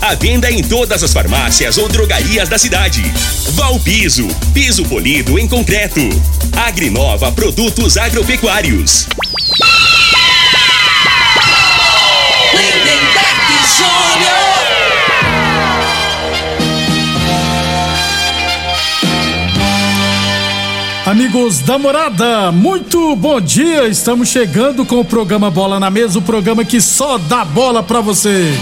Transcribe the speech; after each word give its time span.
A 0.00 0.14
venda 0.14 0.50
em 0.50 0.62
todas 0.62 1.02
as 1.02 1.12
farmácias 1.12 1.78
ou 1.78 1.88
drogarias 1.88 2.48
da 2.48 2.58
cidade. 2.58 3.02
Valpiso, 3.52 4.28
piso 4.52 4.84
polido 4.84 5.38
em 5.38 5.48
concreto. 5.48 6.00
Agrinova 6.52 7.32
Produtos 7.32 7.96
Agropecuários. 7.96 9.06
Amigos 21.06 21.60
da 21.60 21.78
morada, 21.78 22.50
muito 22.50 23.14
bom 23.14 23.40
dia. 23.40 23.86
Estamos 23.86 24.28
chegando 24.28 24.84
com 24.84 24.98
o 24.98 25.04
programa 25.04 25.50
Bola 25.50 25.78
na 25.78 25.88
Mesa 25.88 26.18
o 26.18 26.22
programa 26.22 26.64
que 26.64 26.80
só 26.80 27.16
dá 27.16 27.44
bola 27.44 27.80
pra 27.80 28.00
você. 28.00 28.52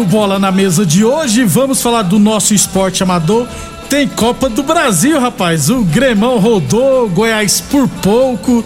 No 0.00 0.06
Bola 0.06 0.38
na 0.38 0.50
Mesa 0.50 0.86
de 0.86 1.04
hoje, 1.04 1.44
vamos 1.44 1.82
falar 1.82 2.00
do 2.00 2.18
nosso 2.18 2.54
esporte 2.54 3.02
amador. 3.02 3.46
Tem 3.86 4.08
Copa 4.08 4.48
do 4.48 4.62
Brasil, 4.62 5.20
rapaz. 5.20 5.68
O 5.68 5.84
Gremão 5.84 6.38
rodou, 6.38 7.06
Goiás 7.06 7.60
por 7.60 7.86
pouco. 7.86 8.64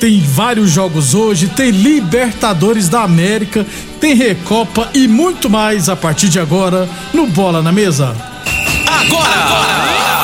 Tem 0.00 0.22
vários 0.22 0.70
jogos 0.70 1.14
hoje, 1.14 1.48
tem 1.48 1.70
Libertadores 1.70 2.88
da 2.88 3.02
América, 3.02 3.66
tem 4.00 4.14
Recopa 4.14 4.88
e 4.94 5.06
muito 5.06 5.50
mais 5.50 5.90
a 5.90 5.96
partir 5.96 6.30
de 6.30 6.40
agora 6.40 6.88
no 7.12 7.26
Bola 7.26 7.60
na 7.60 7.70
Mesa. 7.70 8.16
Bola 9.10 10.23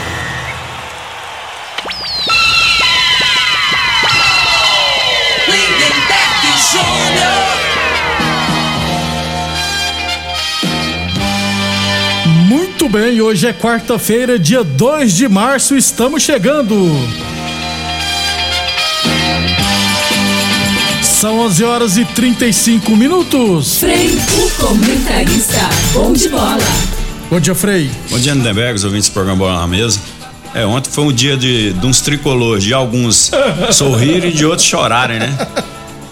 Muito 12.81 12.97
bem, 12.97 13.21
hoje 13.21 13.45
é 13.45 13.53
quarta-feira, 13.53 14.39
dia 14.39 14.63
2 14.63 15.13
de 15.13 15.29
março, 15.29 15.77
estamos 15.77 16.23
chegando. 16.23 16.75
São 21.03 21.41
11 21.41 21.63
horas 21.63 21.97
e 21.97 22.05
35 22.05 22.95
minutos. 22.95 23.77
Frei, 23.77 24.17
o 24.35 24.49
comentarista. 24.65 25.59
Bom 25.93 26.11
de 26.11 26.27
bola. 26.27 26.57
Bom 27.29 27.39
dia, 27.39 27.53
Frei. 27.53 27.91
Bom 28.09 28.17
dia, 28.17 28.33
Lindenberg, 28.33 28.73
os 28.73 28.83
ouvintes 28.83 29.09
do 29.09 29.13
programa 29.13 29.37
Bola 29.37 29.59
na 29.59 29.67
Mesa. 29.67 29.99
É, 30.55 30.65
ontem 30.65 30.89
foi 30.89 31.03
um 31.03 31.13
dia 31.13 31.37
de, 31.37 31.73
de 31.73 31.85
uns 31.85 32.01
tricolores, 32.01 32.63
de 32.63 32.73
alguns 32.73 33.29
sorrirem 33.71 34.31
e 34.31 34.33
de 34.33 34.43
outros 34.43 34.65
chorarem, 34.67 35.19
né? 35.19 35.37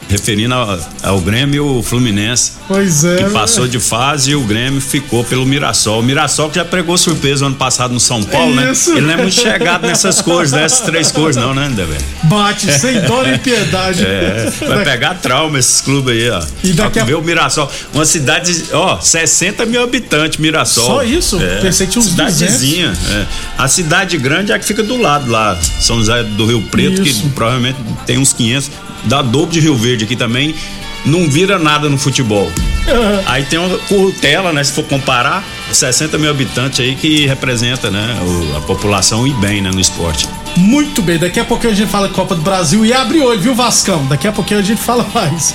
Referindo 0.10 0.56
ao, 0.56 0.80
ao 1.04 1.22
Grêmio 1.22 1.56
e 1.56 1.60
o 1.60 1.84
Fluminense, 1.84 2.54
Pois 2.68 3.04
é. 3.04 3.18
que 3.18 3.30
passou 3.30 3.68
de 3.68 3.80
fase 3.80 4.32
e 4.32 4.36
o 4.36 4.42
Grêmio 4.44 4.82
ficou 4.82 5.24
pelo 5.24 5.46
Mirassol. 5.46 6.00
O 6.00 6.04
Mirassol 6.04 6.50
que 6.50 6.56
já 6.56 6.66
pregou 6.66 6.98
surpresa 6.98 7.46
ano 7.46 7.54
passado 7.56 7.94
no 7.94 8.00
São 8.00 8.24
Paulo, 8.24 8.56
né? 8.56 8.72
Isso. 8.72 8.92
Ele 8.92 9.02
não 9.02 9.14
é 9.14 9.18
muito 9.18 9.36
chegado 9.36 9.86
nessas 9.86 10.20
cores, 10.22 10.52
nessas 10.52 10.80
três 10.82 11.12
cores, 11.12 11.36
não, 11.36 11.54
né, 11.54 11.68
Lindenberg? 11.68 12.04
Bate 12.24 12.72
sem 12.72 13.00
dó 13.02 13.22
nem 13.22 13.38
piedade. 13.38 14.04
É, 14.04 14.52
vai 14.68 14.84
pegar 14.84 15.14
trauma 15.16 15.60
esses 15.60 15.80
clubes 15.82 16.14
aí, 16.16 16.30
ó. 16.32 16.42
E 16.64 16.74
daqui 16.74 17.00
a- 17.00 17.04
Vê 17.06 17.14
o 17.14 17.22
Mirassol. 17.22 17.72
Uma 17.94 18.06
cidade, 18.06 18.66
ó, 18.74 19.00
60 19.00 19.64
mil 19.68 19.84
habitantes, 19.84 20.40
Mirassol. 20.40 20.86
Só 20.86 21.04
isso? 21.04 21.40
Pensei 21.62 21.86
que 21.86 21.94
tinha 21.94 22.02
uns 22.04 22.10
Cidadezinha. 22.10 22.98
é. 23.12 23.26
A 23.60 23.68
cidade 23.68 24.18
grande 24.18 24.52
é 24.52 24.56
a 24.56 24.60
que 24.60 24.66
fica 24.66 24.82
do 24.82 24.98
lado 25.00 25.30
lá. 25.30 25.56
São 25.80 25.98
José 25.98 26.24
do 26.24 26.46
Rio 26.48 26.62
Preto, 26.64 27.04
Isso. 27.04 27.22
que 27.22 27.30
provavelmente 27.30 27.78
tem 28.08 28.18
uns 28.18 28.34
500. 28.34 28.72
Dá 29.06 29.22
dobro 29.22 29.52
de 29.52 29.60
Rio 29.60 29.76
Verde 29.76 30.06
aqui 30.06 30.16
também. 30.16 30.56
Não 31.06 31.30
vira 31.30 31.58
nada 31.58 31.88
no 31.90 31.98
futebol. 31.98 32.52
Aí 33.26 33.44
tem 33.46 33.58
uma 33.58 33.78
curtela, 33.78 34.52
né? 34.52 34.64
Se 34.64 34.74
for 34.74 34.84
comparar, 34.84 35.44
60 35.72 36.18
mil 36.18 36.30
habitantes 36.30 36.80
aí 36.80 36.96
que 36.96 37.26
representa, 37.26 37.90
né? 37.90 38.20
o- 38.22 38.58
a 38.58 38.62
população 38.62 39.26
e 39.28 39.34
bem, 39.36 39.62
né? 39.62 39.70
No 39.72 39.80
esporte. 39.80 40.28
Muito 40.58 41.02
bem, 41.02 41.18
daqui 41.18 41.40
a 41.40 41.46
pouquinho 41.46 41.72
a 41.72 41.76
gente 41.76 41.90
fala 41.90 42.10
Copa 42.10 42.36
do 42.36 42.42
Brasil 42.42 42.86
e 42.86 42.92
abre 42.92 43.20
olho, 43.22 43.40
viu, 43.40 43.56
Vascão? 43.56 44.06
Daqui 44.08 44.28
a 44.28 44.32
pouquinho 44.32 44.60
a 44.60 44.64
gente 44.64 44.82
fala 44.82 45.08
mais. 45.14 45.54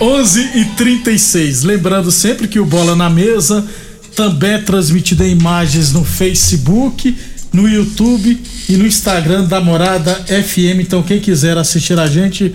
11 0.00 0.50
e 0.58 0.64
36 0.76 1.62
Lembrando 1.62 2.10
sempre 2.10 2.48
que 2.48 2.58
o 2.58 2.64
Bola 2.66 2.96
na 2.96 3.08
Mesa 3.08 3.64
também 4.16 4.52
é 4.54 4.58
transmitido 4.58 5.24
em 5.24 5.30
imagens 5.30 5.92
no 5.92 6.04
Facebook, 6.04 7.16
no 7.52 7.68
YouTube 7.68 8.40
e 8.68 8.76
no 8.76 8.86
Instagram 8.86 9.44
da 9.44 9.60
Morada 9.60 10.12
FM. 10.26 10.80
Então, 10.80 11.02
quem 11.02 11.20
quiser 11.20 11.56
assistir 11.56 11.98
a 11.98 12.06
gente, 12.06 12.52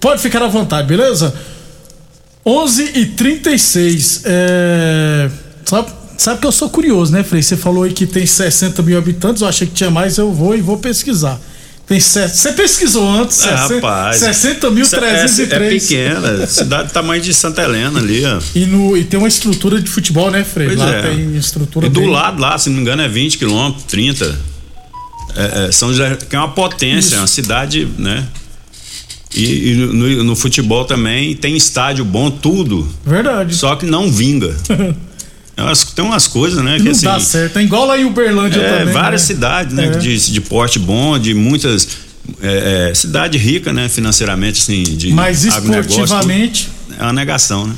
pode 0.00 0.20
ficar 0.22 0.42
à 0.42 0.46
vontade, 0.48 0.86
beleza? 0.88 1.34
11 2.44 2.90
e 2.94 3.06
36 3.06 4.22
é... 4.24 5.28
sabe, 5.64 5.88
sabe 6.16 6.40
que 6.40 6.46
eu 6.46 6.52
sou 6.52 6.70
curioso, 6.70 7.12
né, 7.12 7.22
Frei? 7.24 7.42
Você 7.42 7.56
falou 7.56 7.82
aí 7.84 7.92
que 7.92 8.06
tem 8.06 8.24
60 8.24 8.82
mil 8.82 8.96
habitantes, 8.96 9.42
eu 9.42 9.48
achei 9.48 9.66
que 9.66 9.74
tinha 9.74 9.90
mais, 9.90 10.16
eu 10.18 10.32
vou 10.32 10.56
e 10.56 10.60
vou 10.60 10.78
pesquisar. 10.78 11.40
Tem 11.88 12.00
se- 12.00 12.28
Você 12.28 12.52
pesquisou 12.52 13.08
antes? 13.08 13.44
É, 13.46 13.56
60 13.56 13.74
rapaz. 13.76 14.20
60.303. 14.20 15.52
É, 15.52 15.54
é 15.66 15.68
pequena, 15.70 16.46
cidade 16.46 16.88
do 16.88 16.92
tamanho 16.92 17.22
de 17.22 17.32
Santa 17.32 17.62
Helena 17.62 18.00
ali, 18.00 18.24
ó. 18.24 18.40
E, 18.56 18.66
no, 18.66 18.96
e 18.96 19.04
tem 19.04 19.18
uma 19.18 19.28
estrutura 19.28 19.80
de 19.80 19.88
futebol, 19.88 20.28
né, 20.30 20.42
Frei? 20.42 20.66
Pois 20.68 20.78
Lá 20.80 20.90
é. 20.90 21.02
tem 21.02 21.36
estrutura 21.36 21.86
E 21.86 21.88
do 21.90 22.00
bem- 22.00 22.10
lado 22.10 22.40
lá, 22.40 22.58
se 22.58 22.68
não 22.68 22.76
me 22.76 22.82
engano, 22.82 23.02
é 23.02 23.08
20 23.08 23.38
quilômetros, 23.38 23.84
30. 23.84 24.36
É, 25.36 25.66
é, 25.68 25.72
São 25.72 25.88
José, 25.92 26.16
que 26.28 26.34
é 26.34 26.38
uma 26.40 26.48
potência, 26.52 27.08
Isso. 27.10 27.14
é 27.14 27.18
uma 27.18 27.26
cidade, 27.28 27.86
né? 27.98 28.24
E, 29.36 29.72
e 29.72 29.74
no, 29.74 30.24
no 30.24 30.36
futebol 30.36 30.84
também 30.84 31.34
tem 31.34 31.56
estádio 31.56 32.04
bom, 32.04 32.30
tudo. 32.30 32.88
Verdade. 33.04 33.54
Só 33.54 33.76
que 33.76 33.86
não 33.86 34.10
vinga. 34.10 34.54
É 35.56 35.72
tem 35.94 36.04
umas 36.04 36.26
coisas, 36.26 36.62
né? 36.62 36.76
não 36.76 36.84
que 36.84 36.90
assim, 36.90 37.06
dá 37.06 37.18
certo. 37.18 37.58
É 37.58 37.62
igual 37.62 37.86
lá 37.86 37.98
em 37.98 38.04
Uberlândia 38.04 38.60
é, 38.60 38.78
também. 38.80 38.92
várias 38.92 39.22
né? 39.22 39.26
cidades, 39.26 39.74
né? 39.74 39.86
É. 39.86 39.90
De, 39.92 40.30
de 40.30 40.40
porte 40.42 40.78
bom, 40.78 41.18
de 41.18 41.32
muitas. 41.32 41.88
É, 42.42 42.90
é, 42.90 42.94
cidade 42.94 43.38
rica, 43.38 43.72
né? 43.72 43.88
Financeiramente, 43.88 44.60
assim, 44.60 44.82
de 44.82 45.12
Mas 45.14 45.44
tudo. 45.44 45.80
esportivamente. 45.80 46.68
É 46.98 47.02
uma 47.02 47.12
negação, 47.14 47.66
né? 47.66 47.74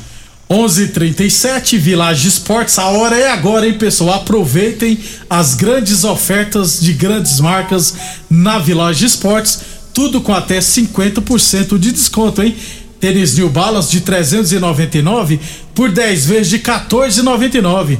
11:37 0.49 1.77
Village 1.77 2.27
Esportes. 2.27 2.77
A 2.79 2.87
hora 2.87 3.15
é 3.15 3.31
agora, 3.31 3.67
hein, 3.67 3.73
pessoal? 3.73 4.15
Aproveitem 4.15 4.97
as 5.29 5.53
grandes 5.53 6.03
ofertas 6.03 6.81
de 6.81 6.91
grandes 6.91 7.39
marcas 7.39 7.95
na 8.29 8.57
Village 8.57 9.05
Esportes. 9.05 9.61
Tudo 9.93 10.21
com 10.21 10.33
até 10.33 10.59
50% 10.59 11.77
de 11.77 11.91
desconto, 11.91 12.41
hein? 12.41 12.55
Tênis 12.99 13.37
New 13.37 13.49
Balance 13.49 13.91
de 13.91 14.01
399 14.01 15.39
por 15.73 15.89
10 15.89 16.25
vezes 16.25 16.49
de 16.49 16.59
14,99. 16.59 17.97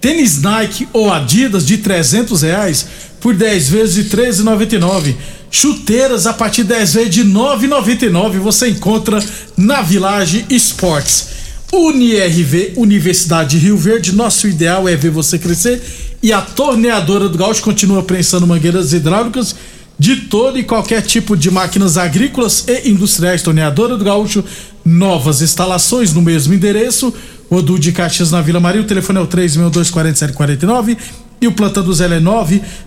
Tênis 0.00 0.42
Nike 0.42 0.88
ou 0.92 1.12
Adidas 1.12 1.66
de 1.66 1.78
300 1.78 2.42
reais 2.42 2.86
por 3.20 3.34
10 3.34 3.68
vezes 3.68 3.94
de 3.94 4.16
13,99. 4.16 5.14
Chuteiras 5.50 6.26
a 6.26 6.32
partir 6.32 6.62
de 6.62 6.70
10 6.70 6.94
vezes 6.94 7.14
de 7.14 7.24
9,99 7.24 8.38
você 8.38 8.68
encontra 8.68 9.22
na 9.56 9.82
Village 9.82 10.46
Esportes. 10.48 11.28
UniRV, 11.72 12.72
Universidade 12.76 13.50
de 13.50 13.66
Rio 13.66 13.76
Verde. 13.76 14.12
Nosso 14.12 14.48
ideal 14.48 14.88
é 14.88 14.96
ver 14.96 15.10
você 15.10 15.38
crescer. 15.38 15.80
E 16.22 16.32
a 16.32 16.40
torneadora 16.40 17.28
do 17.28 17.38
Gaúcho 17.38 17.62
continua 17.62 18.02
prensando 18.02 18.46
mangueiras 18.46 18.92
hidráulicas 18.92 19.54
de 20.00 20.16
todo 20.16 20.58
e 20.58 20.64
qualquer 20.64 21.02
tipo 21.02 21.36
de 21.36 21.50
máquinas 21.50 21.98
agrícolas 21.98 22.64
e 22.66 22.88
industriais. 22.88 23.42
Torneadora 23.42 23.98
do 23.98 24.04
Gaúcho, 24.04 24.42
novas 24.82 25.42
instalações 25.42 26.14
no 26.14 26.22
mesmo 26.22 26.54
endereço. 26.54 27.12
Odu 27.50 27.78
de 27.78 27.92
Caxias 27.92 28.30
na 28.30 28.40
Vila 28.40 28.58
Maria. 28.58 28.80
O 28.80 28.86
telefone 28.86 29.18
é 29.18 29.22
o 29.22 29.26
3624749 29.26 30.96
e 31.38 31.46
o 31.46 31.52
plantão 31.52 31.84
do 31.84 31.92
Zé 31.92 32.06
é 32.06 32.18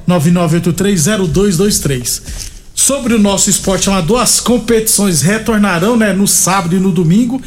999830223. 0.08 2.22
Sobre 2.74 3.14
o 3.14 3.20
nosso 3.20 3.48
esporte 3.48 3.90
amador, 3.90 4.20
as 4.20 4.40
competições 4.40 5.22
retornarão, 5.22 5.96
né, 5.96 6.14
no 6.14 6.28
sábado 6.28 6.76
e 6.76 6.80
no 6.80 6.92
domingo. 6.92 7.40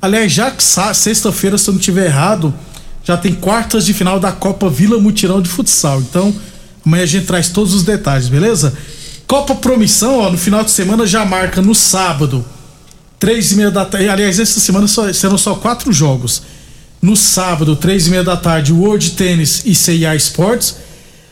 Aliás, 0.00 0.32
já 0.32 0.50
que 0.50 0.64
sexta-feira, 0.64 1.58
se 1.58 1.68
eu 1.68 1.72
não 1.72 1.78
estiver 1.78 2.06
errado, 2.06 2.54
já 3.04 3.18
tem 3.18 3.34
quartas 3.34 3.84
de 3.84 3.92
final 3.92 4.18
da 4.18 4.32
Copa 4.32 4.70
Vila 4.70 4.98
Mutirão 4.98 5.42
de 5.42 5.50
Futsal. 5.50 6.00
Então, 6.00 6.34
amanhã 6.86 7.02
a 7.02 7.06
gente 7.06 7.26
traz 7.26 7.50
todos 7.50 7.74
os 7.74 7.82
detalhes, 7.82 8.28
beleza? 8.28 8.72
Copa 9.30 9.54
Promissão, 9.54 10.18
ó, 10.18 10.28
no 10.28 10.36
final 10.36 10.64
de 10.64 10.72
semana 10.72 11.06
já 11.06 11.24
marca 11.24 11.62
no 11.62 11.72
sábado, 11.72 12.44
três 13.16 13.52
e 13.52 13.54
meia 13.54 13.70
da 13.70 13.84
tarde. 13.84 14.08
Aliás, 14.08 14.40
essa 14.40 14.58
semana 14.58 14.88
só, 14.88 15.12
serão 15.12 15.38
só 15.38 15.54
quatro 15.54 15.92
jogos. 15.92 16.42
No 17.00 17.14
sábado, 17.14 17.76
três 17.76 18.08
e 18.08 18.10
meia 18.10 18.24
da 18.24 18.36
tarde, 18.36 18.72
World 18.72 19.12
Tennis 19.12 19.62
e 19.64 19.72
CIA 19.72 20.16
Sports. 20.16 20.78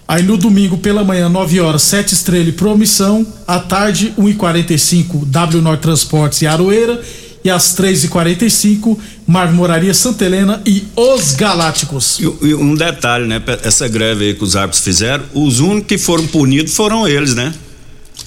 Aí 0.06 0.22
no 0.22 0.36
domingo 0.36 0.78
pela 0.78 1.02
manhã, 1.02 1.28
9 1.28 1.58
horas, 1.58 1.82
Sete 1.82 2.14
Estrela 2.14 2.48
e 2.48 2.52
Promissão. 2.52 3.26
À 3.44 3.58
tarde, 3.58 4.14
1h45, 4.16 5.24
W 5.24 5.60
Nord 5.60 5.82
Transportes 5.82 6.40
e 6.42 6.46
Aroeira. 6.46 7.02
E 7.42 7.50
às 7.50 7.76
3h45, 7.76 8.96
Marmoraria 9.26 9.92
Santa 9.92 10.24
Helena 10.24 10.62
e 10.64 10.86
Os 10.94 11.32
Galácticos. 11.32 12.20
E, 12.20 12.46
e 12.46 12.54
um 12.54 12.76
detalhe, 12.76 13.26
né? 13.26 13.42
Essa 13.64 13.88
greve 13.88 14.26
aí 14.26 14.34
que 14.34 14.44
os 14.44 14.54
árbitros 14.54 14.84
fizeram, 14.84 15.24
os 15.34 15.58
únicos 15.58 15.88
que 15.88 15.98
foram 15.98 16.28
punidos 16.28 16.72
foram 16.76 17.08
eles, 17.08 17.34
né? 17.34 17.52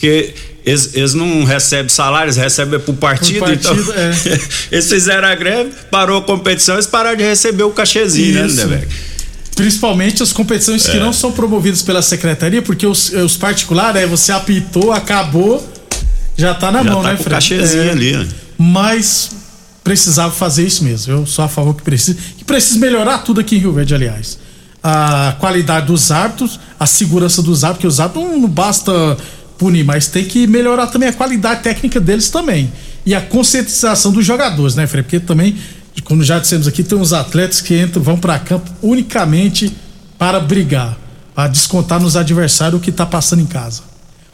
Porque 0.02 0.34
eles, 0.66 0.96
eles 0.96 1.14
não 1.14 1.44
recebem 1.44 1.88
salário, 1.90 2.26
eles 2.26 2.38
recebem 2.38 2.80
por 2.80 2.96
partido, 2.96 3.38
por 3.38 3.50
partido 3.50 3.82
então 3.82 3.94
é. 3.94 4.40
eles 4.74 4.90
fizeram 4.90 5.28
a 5.28 5.36
greve, 5.36 5.72
parou 5.92 6.18
a 6.18 6.22
competição, 6.24 6.74
eles 6.76 6.88
pararam 6.88 7.16
de 7.16 7.24
receber 7.24 7.64
o 7.64 7.70
cachezinho, 7.70 8.34
né, 8.34 8.48
Isso. 8.48 8.56
né, 8.56 8.64
Lindeberg? 8.64 8.88
Principalmente 9.56 10.24
as 10.24 10.34
competições 10.34 10.88
é. 10.88 10.92
que 10.92 10.98
não 10.98 11.14
são 11.14 11.32
promovidas 11.32 11.84
pela 11.84 12.02
secretaria, 12.02 12.64
porque 12.64 12.88
os, 12.88 13.14
os 13.14 13.38
particulares, 13.38 14.02
é, 14.02 14.08
você 14.08 14.32
apitou, 14.32 14.92
acabou, 14.92 15.64
já 16.36 16.56
tá 16.56 16.72
na 16.72 16.84
já 16.84 16.92
mão, 16.92 17.04
tá 17.04 17.12
né, 17.12 17.18
Fred? 17.18 17.30
cachezinho 17.30 17.84
é, 17.84 17.92
ali, 17.92 18.18
né? 18.18 18.28
Mas 18.58 19.30
precisava 19.84 20.34
fazer 20.34 20.66
isso 20.66 20.84
mesmo. 20.84 21.14
Eu 21.14 21.26
sou 21.28 21.46
a 21.46 21.48
favor 21.48 21.76
que 21.76 21.84
precisa. 21.84 22.18
Que 22.38 22.44
precisa 22.44 22.80
melhorar 22.80 23.20
tudo 23.20 23.40
aqui 23.40 23.56
em 23.56 23.60
Rio 23.60 23.74
Verde, 23.74 23.94
aliás. 23.94 24.40
A 24.84 25.36
qualidade 25.40 25.88
dos 25.88 26.10
árbitros, 26.12 26.60
a 26.80 26.88
segurança 26.88 27.42
dos 27.42 27.64
árbitros, 27.64 27.78
porque 27.78 27.88
os 27.88 28.00
árbitros 28.00 28.26
não, 28.26 28.42
não 28.42 28.50
basta 28.50 29.18
punir, 29.62 29.86
mas 29.86 30.08
tem 30.08 30.26
que 30.26 30.48
melhorar 30.48 30.88
também 30.88 31.08
a 31.08 31.14
qualidade 31.14 31.62
técnica 31.62 32.00
deles 32.00 32.32
também. 32.32 32.74
E 33.06 33.14
a 33.14 33.22
conscientização 33.22 34.12
dos 34.12 34.26
jogadores, 34.26 34.74
né, 34.74 34.88
Fred? 34.88 35.04
Porque 35.04 35.20
também, 35.20 35.56
como 36.04 36.24
já 36.24 36.40
dissemos 36.40 36.68
aqui, 36.68 36.84
tem 36.84 36.98
uns 36.98 37.14
atletas 37.14 37.62
que 37.62 37.80
entram, 37.80 38.02
vão 38.02 38.18
para 38.18 38.40
campo 38.40 38.72
unicamente 38.82 39.72
para 40.18 40.40
brigar, 40.40 40.98
para 41.36 41.48
descontar 41.48 42.00
nos 42.00 42.16
adversários 42.16 42.82
o 42.82 42.84
que 42.84 42.90
está 42.90 43.06
passando 43.06 43.44
em 43.44 43.46
casa. 43.46 43.84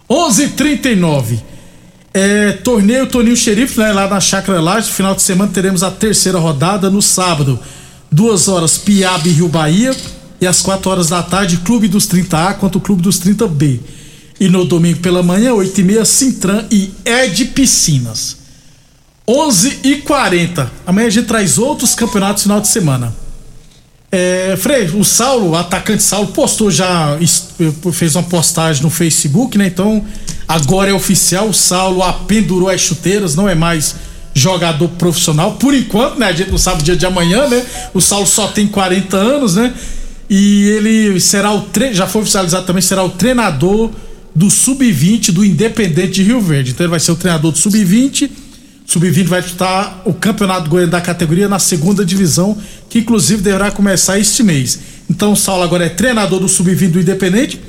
11:39 0.10 1.40
é, 2.14 2.54
torneio 2.54 3.06
Toninho 3.06 3.36
Xerife, 3.36 3.78
né, 3.78 3.92
lá 3.92 4.08
na 4.08 4.22
Chácara 4.22 4.62
Laje. 4.62 4.90
Final 4.90 5.14
de 5.14 5.22
semana 5.22 5.52
teremos 5.52 5.84
a 5.84 5.92
terceira 5.92 6.40
rodada 6.40 6.90
no 6.90 7.02
sábado. 7.02 7.60
Duas 8.10 8.48
horas, 8.48 8.78
Piaba 8.78 9.28
e 9.28 9.32
Rio 9.32 9.50
Bahia. 9.50 9.94
E 10.40 10.48
às 10.48 10.62
quatro 10.62 10.90
horas 10.90 11.10
da 11.10 11.22
tarde, 11.22 11.58
Clube 11.58 11.90
dos 11.90 12.08
30A 12.08 12.54
contra 12.56 12.78
o 12.78 12.82
Clube 12.82 13.02
dos 13.02 13.20
30B. 13.20 13.82
E 14.40 14.48
no 14.48 14.66
domingo 14.66 15.00
pela 15.00 15.24
manhã, 15.24 15.54
8 15.54 15.82
e 15.82 15.84
meia, 15.84 16.06
Sintran 16.06 16.66
e 16.70 16.92
Ed 17.04 17.46
Piscinas. 17.46 18.38
11 19.30 19.80
e 19.84 19.96
40 19.98 20.72
Amanhã 20.86 21.08
a 21.08 21.10
gente 21.10 21.28
traz 21.28 21.58
outros 21.58 21.94
campeonatos 21.94 22.44
final 22.44 22.62
de 22.62 22.70
semana. 22.70 23.14
É, 24.10 24.56
Frei, 24.58 24.86
o 24.86 25.04
Saulo, 25.04 25.50
o 25.50 25.56
atacante 25.56 26.02
Saulo, 26.02 26.28
postou 26.28 26.72
já, 26.72 27.18
fez 27.92 28.16
uma 28.16 28.24
postagem 28.24 28.82
no 28.82 28.90
Facebook, 28.90 29.58
né? 29.58 29.68
Então, 29.68 30.06
agora 30.48 30.90
é 30.90 30.94
oficial, 30.94 31.50
o 31.50 31.54
Saulo 31.54 32.02
apendurou 32.02 32.70
as 32.70 32.80
chuteiras, 32.80 33.36
não 33.36 33.50
é 33.50 33.56
mais 33.56 33.96
jogador 34.34 34.88
profissional, 34.90 35.56
por 35.56 35.74
enquanto, 35.74 36.18
né? 36.18 36.28
A 36.28 36.32
gente 36.32 36.52
não 36.52 36.58
sabe 36.58 36.82
o 36.82 36.86
dia 36.86 36.96
de 36.96 37.06
amanhã, 37.06 37.50
né? 37.50 37.66
O 37.94 38.00
Saulo 38.00 38.26
só 38.26 38.48
tem 38.48 38.66
40 38.66 39.18
anos, 39.18 39.56
né? 39.56 39.74
E 40.30 40.70
ele 40.70 41.20
será 41.20 41.54
o, 41.54 41.68
já 41.92 42.08
foi 42.08 42.22
oficializado 42.22 42.66
também, 42.66 42.82
será 42.82 43.04
o 43.04 43.10
treinador 43.10 43.92
do 44.38 44.52
Sub-20 44.52 45.32
do 45.32 45.44
Independente 45.44 46.12
de 46.12 46.24
Rio 46.24 46.40
Verde. 46.40 46.70
Então 46.70 46.86
ele 46.86 46.92
vai 46.92 47.00
ser 47.00 47.12
o 47.12 47.16
treinador 47.16 47.52
do 47.52 47.58
Sub-20. 47.58 48.30
Sub-20 48.86 49.24
vai 49.24 49.42
disputar 49.42 50.04
o 50.06 50.14
Campeonato 50.14 50.70
Goiano 50.70 50.92
da 50.92 51.02
categoria 51.02 51.50
na 51.50 51.58
segunda 51.58 52.06
divisão, 52.06 52.56
que 52.88 53.00
inclusive 53.00 53.42
deverá 53.42 53.72
começar 53.72 54.20
este 54.20 54.44
mês. 54.44 54.80
Então 55.10 55.34
o 55.34 55.36
Saulo 55.36 55.64
agora 55.64 55.86
é 55.86 55.90
treinador 55.90 56.40
do 56.40 56.48
Sub-20 56.48 56.92
do 56.92 57.00
Independente. 57.00 57.60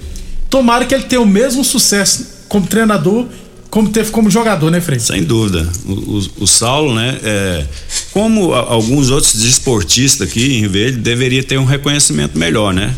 Tomara 0.50 0.85
que 0.85 0.94
ele 0.94 1.05
tenha 1.05 1.23
o 1.23 1.26
mesmo 1.26 1.65
sucesso 1.65 2.44
como 2.49 2.67
treinador 2.67 3.26
como 3.71 3.91
teve 3.91 4.11
como 4.11 4.31
jogador, 4.31 4.71
né, 4.71 4.81
Frei? 4.81 4.99
Sem 4.99 5.23
dúvida. 5.23 5.69
O, 5.87 5.93
o, 5.93 6.31
o 6.41 6.47
Saulo, 6.47 6.94
né, 6.94 7.19
é, 7.23 7.67
como 8.12 8.55
a, 8.55 8.61
alguns 8.61 9.11
outros 9.11 9.35
desportistas 9.35 10.26
aqui 10.26 10.56
em 10.56 10.61
Rio 10.61 10.71
Verde, 10.71 10.99
deveria 10.99 11.43
ter 11.43 11.59
um 11.59 11.67
reconhecimento 11.67 12.38
melhor, 12.38 12.73
né? 12.73 12.94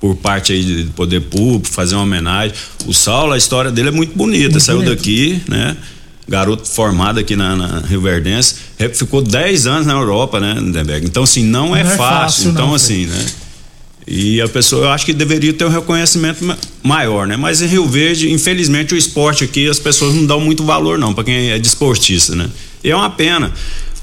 Por 0.00 0.14
parte 0.16 0.52
aí 0.52 0.84
do 0.84 0.92
poder 0.92 1.20
público, 1.22 1.72
fazer 1.72 1.94
uma 1.94 2.04
homenagem. 2.04 2.54
O 2.86 2.92
Saulo, 2.92 3.32
a 3.32 3.38
história 3.38 3.70
dele 3.70 3.88
é 3.88 3.92
muito 3.92 4.16
bonita. 4.16 4.50
Muito 4.50 4.60
Saiu 4.60 4.78
bonito. 4.78 4.96
daqui, 4.96 5.40
né? 5.48 5.76
Garoto 6.28 6.68
formado 6.68 7.20
aqui 7.20 7.36
na, 7.36 7.54
na 7.54 7.80
Rio 7.80 8.00
Verdense, 8.00 8.56
ficou 8.94 9.22
10 9.22 9.66
anos 9.68 9.86
na 9.86 9.92
Europa, 9.92 10.40
né, 10.40 10.56
Lindenberg? 10.58 11.06
Então, 11.06 11.22
assim, 11.22 11.44
não, 11.44 11.74
é, 11.76 11.84
não 11.84 11.92
é, 11.92 11.96
fácil. 11.96 11.98
fácil. 11.98 12.50
Então, 12.50 12.66
não, 12.66 12.74
assim, 12.74 13.06
né? 13.06 13.26
E 14.08 14.40
a 14.40 14.48
pessoa, 14.48 14.86
eu 14.86 14.90
acho 14.90 15.04
que 15.04 15.12
deveria 15.12 15.52
ter 15.52 15.64
um 15.64 15.68
reconhecimento 15.68 16.44
maior, 16.82 17.26
né? 17.26 17.36
Mas 17.36 17.60
em 17.60 17.66
Rio 17.66 17.86
Verde, 17.86 18.30
infelizmente, 18.32 18.94
o 18.94 18.96
esporte 18.96 19.42
aqui, 19.42 19.68
as 19.68 19.80
pessoas 19.80 20.14
não 20.14 20.24
dão 20.24 20.40
muito 20.40 20.64
valor, 20.64 20.96
não, 20.96 21.12
para 21.12 21.24
quem 21.24 21.50
é 21.50 21.58
desportista, 21.58 22.34
né? 22.36 22.48
E 22.84 22.90
é 22.90 22.94
uma 22.94 23.10
pena, 23.10 23.52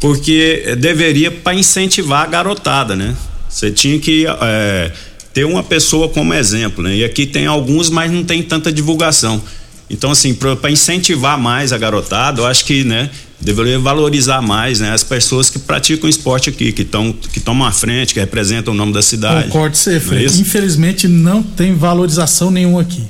porque 0.01 0.75
deveria 0.77 1.31
para 1.31 1.55
incentivar 1.55 2.23
a 2.23 2.27
garotada, 2.27 2.95
né? 2.95 3.15
Você 3.50 3.71
tinha 3.71 3.97
que. 3.97 4.25
É, 4.41 4.91
ter 5.33 5.45
uma 5.45 5.63
pessoa 5.63 6.07
como 6.07 6.33
exemplo, 6.33 6.83
né? 6.83 6.95
E 6.95 7.03
aqui 7.03 7.25
tem 7.25 7.45
alguns, 7.47 7.89
mas 7.89 8.11
não 8.11 8.23
tem 8.23 8.43
tanta 8.43 8.71
divulgação. 8.71 9.41
Então, 9.89 10.11
assim, 10.11 10.33
para 10.33 10.71
incentivar 10.71 11.37
mais 11.37 11.73
a 11.73 11.77
garotada, 11.77 12.41
eu 12.41 12.45
acho 12.45 12.65
que, 12.65 12.83
né, 12.83 13.09
deveria 13.39 13.77
valorizar 13.77 14.41
mais, 14.41 14.79
né, 14.79 14.91
as 14.91 15.03
pessoas 15.03 15.49
que 15.49 15.59
praticam 15.59 16.09
esporte 16.09 16.49
aqui, 16.49 16.71
que 16.71 16.83
estão 16.83 17.11
que 17.11 17.39
tomam 17.39 17.67
a 17.67 17.71
frente, 17.71 18.13
que 18.13 18.19
representam 18.19 18.73
o 18.73 18.77
nome 18.77 18.93
da 18.93 19.01
cidade. 19.01 19.45
Concordo, 19.45 19.75
você, 19.75 19.95
é 19.95 20.25
Infelizmente, 20.25 21.07
não 21.07 21.43
tem 21.43 21.75
valorização 21.75 22.49
nenhuma 22.49 22.81
aqui. 22.81 23.03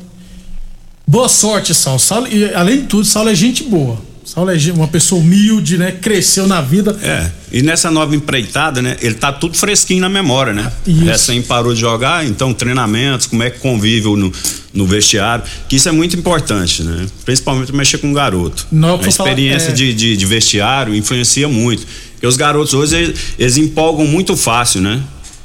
Boa 1.06 1.30
sorte, 1.30 1.74
Sal. 1.74 2.00
Sal 2.00 2.28
e, 2.28 2.54
além 2.54 2.82
de 2.82 2.88
tudo, 2.88 3.06
Sal 3.06 3.28
é 3.28 3.36
gente 3.36 3.64
boa. 3.64 4.02
Saulo 4.34 4.50
é 4.50 4.58
uma 4.74 4.88
pessoa 4.88 5.22
humilde, 5.22 5.78
né? 5.78 5.92
Cresceu 5.92 6.48
na 6.48 6.60
vida. 6.60 6.98
É. 7.04 7.30
E 7.52 7.62
nessa 7.62 7.92
nova 7.92 8.16
empreitada, 8.16 8.82
né? 8.82 8.98
Ele 9.00 9.14
tá 9.14 9.32
tudo 9.32 9.56
fresquinho 9.56 10.02
na 10.02 10.10
memória, 10.10 10.52
né? 10.54 10.72
Isso. 10.88 11.04
Recém 11.04 11.42
parou 11.44 11.72
de 11.72 11.80
jogar, 11.80 12.26
então 12.26 12.52
treinamentos, 12.52 13.28
como 13.28 13.44
é 13.44 13.52
que 13.52 13.60
convive 13.60 14.08
no, 14.16 14.32
no 14.74 14.88
vestiário, 14.88 15.44
que 15.70 15.76
isso 15.76 15.88
é 15.88 15.92
muito 15.92 16.18
importante, 16.18 16.82
né? 16.82 17.06
Principalmente 17.24 17.72
mexer 17.72 18.00
com 18.00 18.10
o 18.10 18.14
garoto. 18.14 18.66
Não, 18.72 19.00
a 19.00 19.08
experiência 19.08 19.70
falar, 19.70 19.74
é... 19.74 19.76
de, 19.76 19.94
de, 19.94 20.18
de, 20.18 20.26
vestiário 20.26 20.96
influencia 20.96 21.48
muito. 21.48 21.86
Porque 22.14 22.26
os 22.26 22.36
garotos 22.36 22.74
hoje, 22.74 22.96
eles, 22.96 23.20
eles 23.38 23.58
empolgam 23.58 24.08
muito 24.08 24.36
fácil, 24.36 24.82
né? 24.82 25.00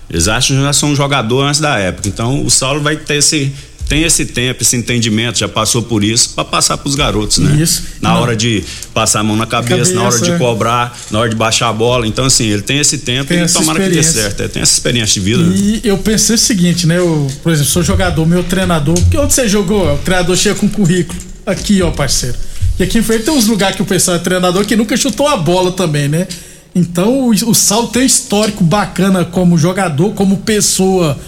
Eles 0.08 0.28
acham 0.28 0.56
que 0.56 0.62
já 0.62 0.72
são 0.72 0.92
um 0.92 0.96
jogador 0.96 1.42
antes 1.42 1.60
da 1.60 1.78
época. 1.78 2.08
Então 2.08 2.42
o 2.42 2.48
Saulo 2.48 2.80
vai 2.80 2.96
ter 2.96 3.16
esse 3.16 3.52
tem 3.88 4.02
esse 4.02 4.26
tempo, 4.26 4.62
esse 4.62 4.76
entendimento, 4.76 5.38
já 5.38 5.48
passou 5.48 5.82
por 5.82 6.04
isso, 6.04 6.34
para 6.34 6.44
passar 6.44 6.76
para 6.76 6.88
os 6.88 6.94
garotos, 6.94 7.38
né? 7.38 7.60
Isso. 7.60 7.84
Na 8.02 8.10
Não. 8.10 8.20
hora 8.20 8.36
de 8.36 8.62
passar 8.92 9.20
a 9.20 9.24
mão 9.24 9.34
na 9.34 9.46
cabeça, 9.46 9.70
cabeça 9.70 9.94
na 9.94 10.02
hora 10.02 10.20
de 10.20 10.30
é. 10.30 10.38
cobrar, 10.38 10.98
na 11.10 11.18
hora 11.20 11.30
de 11.30 11.34
baixar 11.34 11.70
a 11.70 11.72
bola. 11.72 12.06
Então, 12.06 12.26
assim, 12.26 12.44
ele 12.44 12.60
tem 12.60 12.78
esse 12.78 12.98
tempo 12.98 13.28
tem 13.28 13.42
e 13.42 13.48
tomara 13.48 13.82
que 13.82 13.88
dê 13.88 14.02
certo. 14.02 14.40
Ele 14.40 14.48
tem 14.50 14.62
essa 14.62 14.74
experiência 14.74 15.14
de 15.14 15.20
vida. 15.20 15.42
Né? 15.42 15.56
E 15.56 15.72
né? 15.72 15.80
eu 15.84 15.96
pensei 15.96 16.36
o 16.36 16.38
seguinte, 16.38 16.86
né? 16.86 16.98
Eu, 16.98 17.26
por 17.42 17.50
exemplo, 17.50 17.70
sou 17.70 17.82
jogador, 17.82 18.26
meu 18.26 18.44
treinador. 18.44 18.94
Onde 18.98 19.32
você 19.32 19.48
jogou? 19.48 19.94
O 19.94 19.98
treinador 19.98 20.36
chega 20.36 20.56
com 20.56 20.68
currículo. 20.68 21.18
Aqui, 21.46 21.80
ó, 21.80 21.90
parceiro. 21.90 22.36
E 22.78 22.82
aqui 22.82 22.98
em 22.98 23.02
frente 23.02 23.24
tem 23.24 23.34
uns 23.34 23.46
lugares 23.46 23.74
que 23.74 23.82
o 23.82 23.86
pessoal 23.86 24.18
é 24.18 24.20
treinador 24.20 24.66
que 24.66 24.76
nunca 24.76 24.96
chutou 24.98 25.26
a 25.26 25.36
bola 25.36 25.72
também, 25.72 26.08
né? 26.08 26.28
Então 26.74 27.28
o, 27.28 27.30
o 27.30 27.54
Sal 27.54 27.88
tem 27.88 28.04
histórico 28.04 28.62
bacana 28.62 29.24
como 29.24 29.56
jogador, 29.56 30.12
como 30.12 30.36
pessoa. 30.38 31.18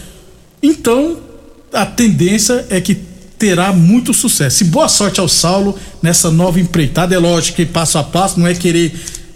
Então, 0.62 1.29
a 1.72 1.86
tendência 1.86 2.66
é 2.70 2.80
que 2.80 2.96
terá 3.38 3.72
muito 3.72 4.12
sucesso. 4.12 4.62
E 4.62 4.66
boa 4.66 4.88
sorte 4.88 5.18
ao 5.18 5.28
Saulo 5.28 5.78
nessa 6.02 6.30
nova 6.30 6.60
empreitada. 6.60 7.14
É 7.14 7.18
lógico 7.18 7.56
que 7.56 7.66
passo 7.66 7.96
a 7.98 8.04
passo, 8.04 8.38
não 8.38 8.46
é 8.46 8.54
querer 8.54 8.92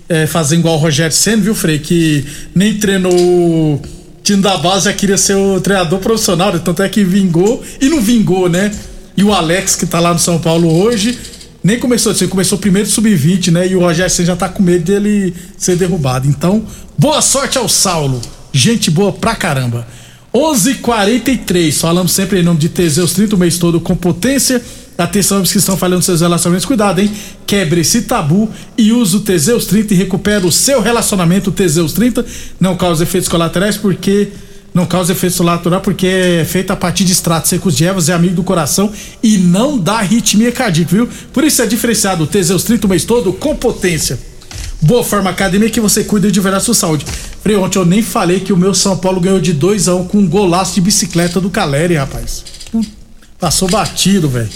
é, 0.09 0.27
fazer 0.27 0.57
igual 0.57 0.77
o 0.77 0.79
Rogério 0.79 1.15
Senna, 1.15 1.43
viu, 1.43 1.55
Frei? 1.55 1.79
Que 1.79 2.25
nem 2.55 2.75
treinou 2.75 3.13
o 3.15 3.81
time 4.23 4.43
da 4.43 4.57
base, 4.59 4.85
já 4.87 4.93
queria 4.93 5.17
ser 5.17 5.35
o 5.35 5.61
treinador 5.61 5.99
profissional, 6.01 6.59
tanto 6.59 6.83
é 6.83 6.89
que 6.89 7.03
vingou 7.05 7.63
e 7.81 7.89
não 7.89 8.01
vingou, 8.01 8.49
né? 8.49 8.71
E 9.17 9.23
o 9.23 9.33
Alex, 9.33 9.77
que 9.77 9.87
tá 9.87 10.01
lá 10.01 10.13
no 10.13 10.19
São 10.19 10.39
Paulo 10.39 10.71
hoje, 10.71 11.19
nem 11.63 11.79
começou 11.79 12.13
assim, 12.13 12.29
começou 12.29 12.59
primeiro 12.59 12.89
sub-20, 12.89 13.53
né? 13.53 13.69
E 13.69 13.75
o 13.75 13.81
Rogério 13.81 14.11
Senna 14.11 14.27
já 14.27 14.37
tá 14.37 14.49
com 14.49 14.63
medo 14.63 14.85
dele 14.85 15.35
ser 15.57 15.77
derrubado. 15.77 16.29
Então, 16.29 16.67
boa 16.99 17.23
sorte 17.23 17.57
ao 17.57 17.69
Saulo. 17.69 18.21
Gente 18.53 18.91
boa 18.91 19.13
pra 19.13 19.35
caramba. 19.35 19.87
11:43 20.35 21.79
falamos 21.79 22.11
sempre 22.11 22.41
em 22.41 22.43
nome 22.43 22.59
de 22.59 22.69
Teseus 22.69 23.13
30 23.13 23.37
o 23.37 23.39
mês 23.39 23.57
todo 23.57 23.81
com 23.81 23.95
potência. 23.95 24.61
Atenção, 24.99 25.43
que 25.43 25.57
estão 25.57 25.77
falando 25.77 26.03
seus 26.03 26.21
relacionamentos, 26.21 26.67
cuidado, 26.67 27.01
hein? 27.01 27.11
Quebre 27.47 27.81
esse 27.81 28.03
tabu 28.03 28.51
e 28.77 28.93
use 28.93 29.17
o 29.17 29.21
Teseus 29.21 29.67
30 29.67 29.95
e 29.95 29.97
recupera 29.97 30.45
o 30.45 30.51
seu 30.51 30.81
relacionamento. 30.81 31.51
O 31.51 31.53
Teseus 31.53 31.93
30 31.93 32.27
não 32.61 32.77
causa 32.77 33.05
efeitos 33.05 33.29
colaterais 33.29 33.77
porque 33.77 34.29
não 34.73 34.87
causa 34.87 35.13
efeitos 35.13 35.39
colaterais 35.39 35.83
porque 35.83 36.07
é 36.07 36.45
feito 36.45 36.73
a 36.73 36.77
partir 36.77 37.05
de 37.05 37.13
extratos 37.13 37.51
secos 37.51 37.77
de 37.77 37.85
ervas, 37.85 38.09
é 38.09 38.13
amigo 38.13 38.35
do 38.35 38.43
coração 38.43 38.93
e 39.23 39.39
não 39.39 39.79
dá 39.79 39.99
arritmia 39.99 40.51
cardíaca, 40.51 40.91
viu? 40.97 41.09
Por 41.33 41.45
isso 41.45 41.63
é 41.63 41.67
diferenciado 41.67 42.25
o 42.25 42.27
Teseus 42.27 42.65
30 42.65 42.87
o 42.87 42.91
mês 42.91 43.05
todo 43.05 43.33
com 43.33 43.55
potência. 43.55 44.19
Boa 44.85 45.03
Forma 45.03 45.31
Academia 45.31 45.71
que 45.71 45.81
você 45.81 46.05
cuida 46.05 46.31
de 46.31 46.39
verdade 46.41 46.65
sua 46.65 46.75
saúde. 46.75 47.07
Frei, 47.43 47.57
ontem 47.57 47.79
eu 47.79 47.87
nem 47.87 48.03
falei 48.03 48.41
que 48.41 48.53
o 48.53 48.57
meu 48.57 48.75
São 48.75 48.97
Paulo 48.97 49.19
ganhou 49.19 49.41
de 49.41 49.53
2 49.53 49.89
a 49.89 49.95
1 49.95 50.01
um 50.01 50.05
com 50.07 50.19
um 50.19 50.27
golaço 50.27 50.75
de 50.75 50.81
bicicleta 50.83 51.41
do 51.41 51.49
Caleri, 51.49 51.95
rapaz. 51.95 52.45
Passou 53.39 53.69
batido, 53.69 54.29
velho. 54.29 54.49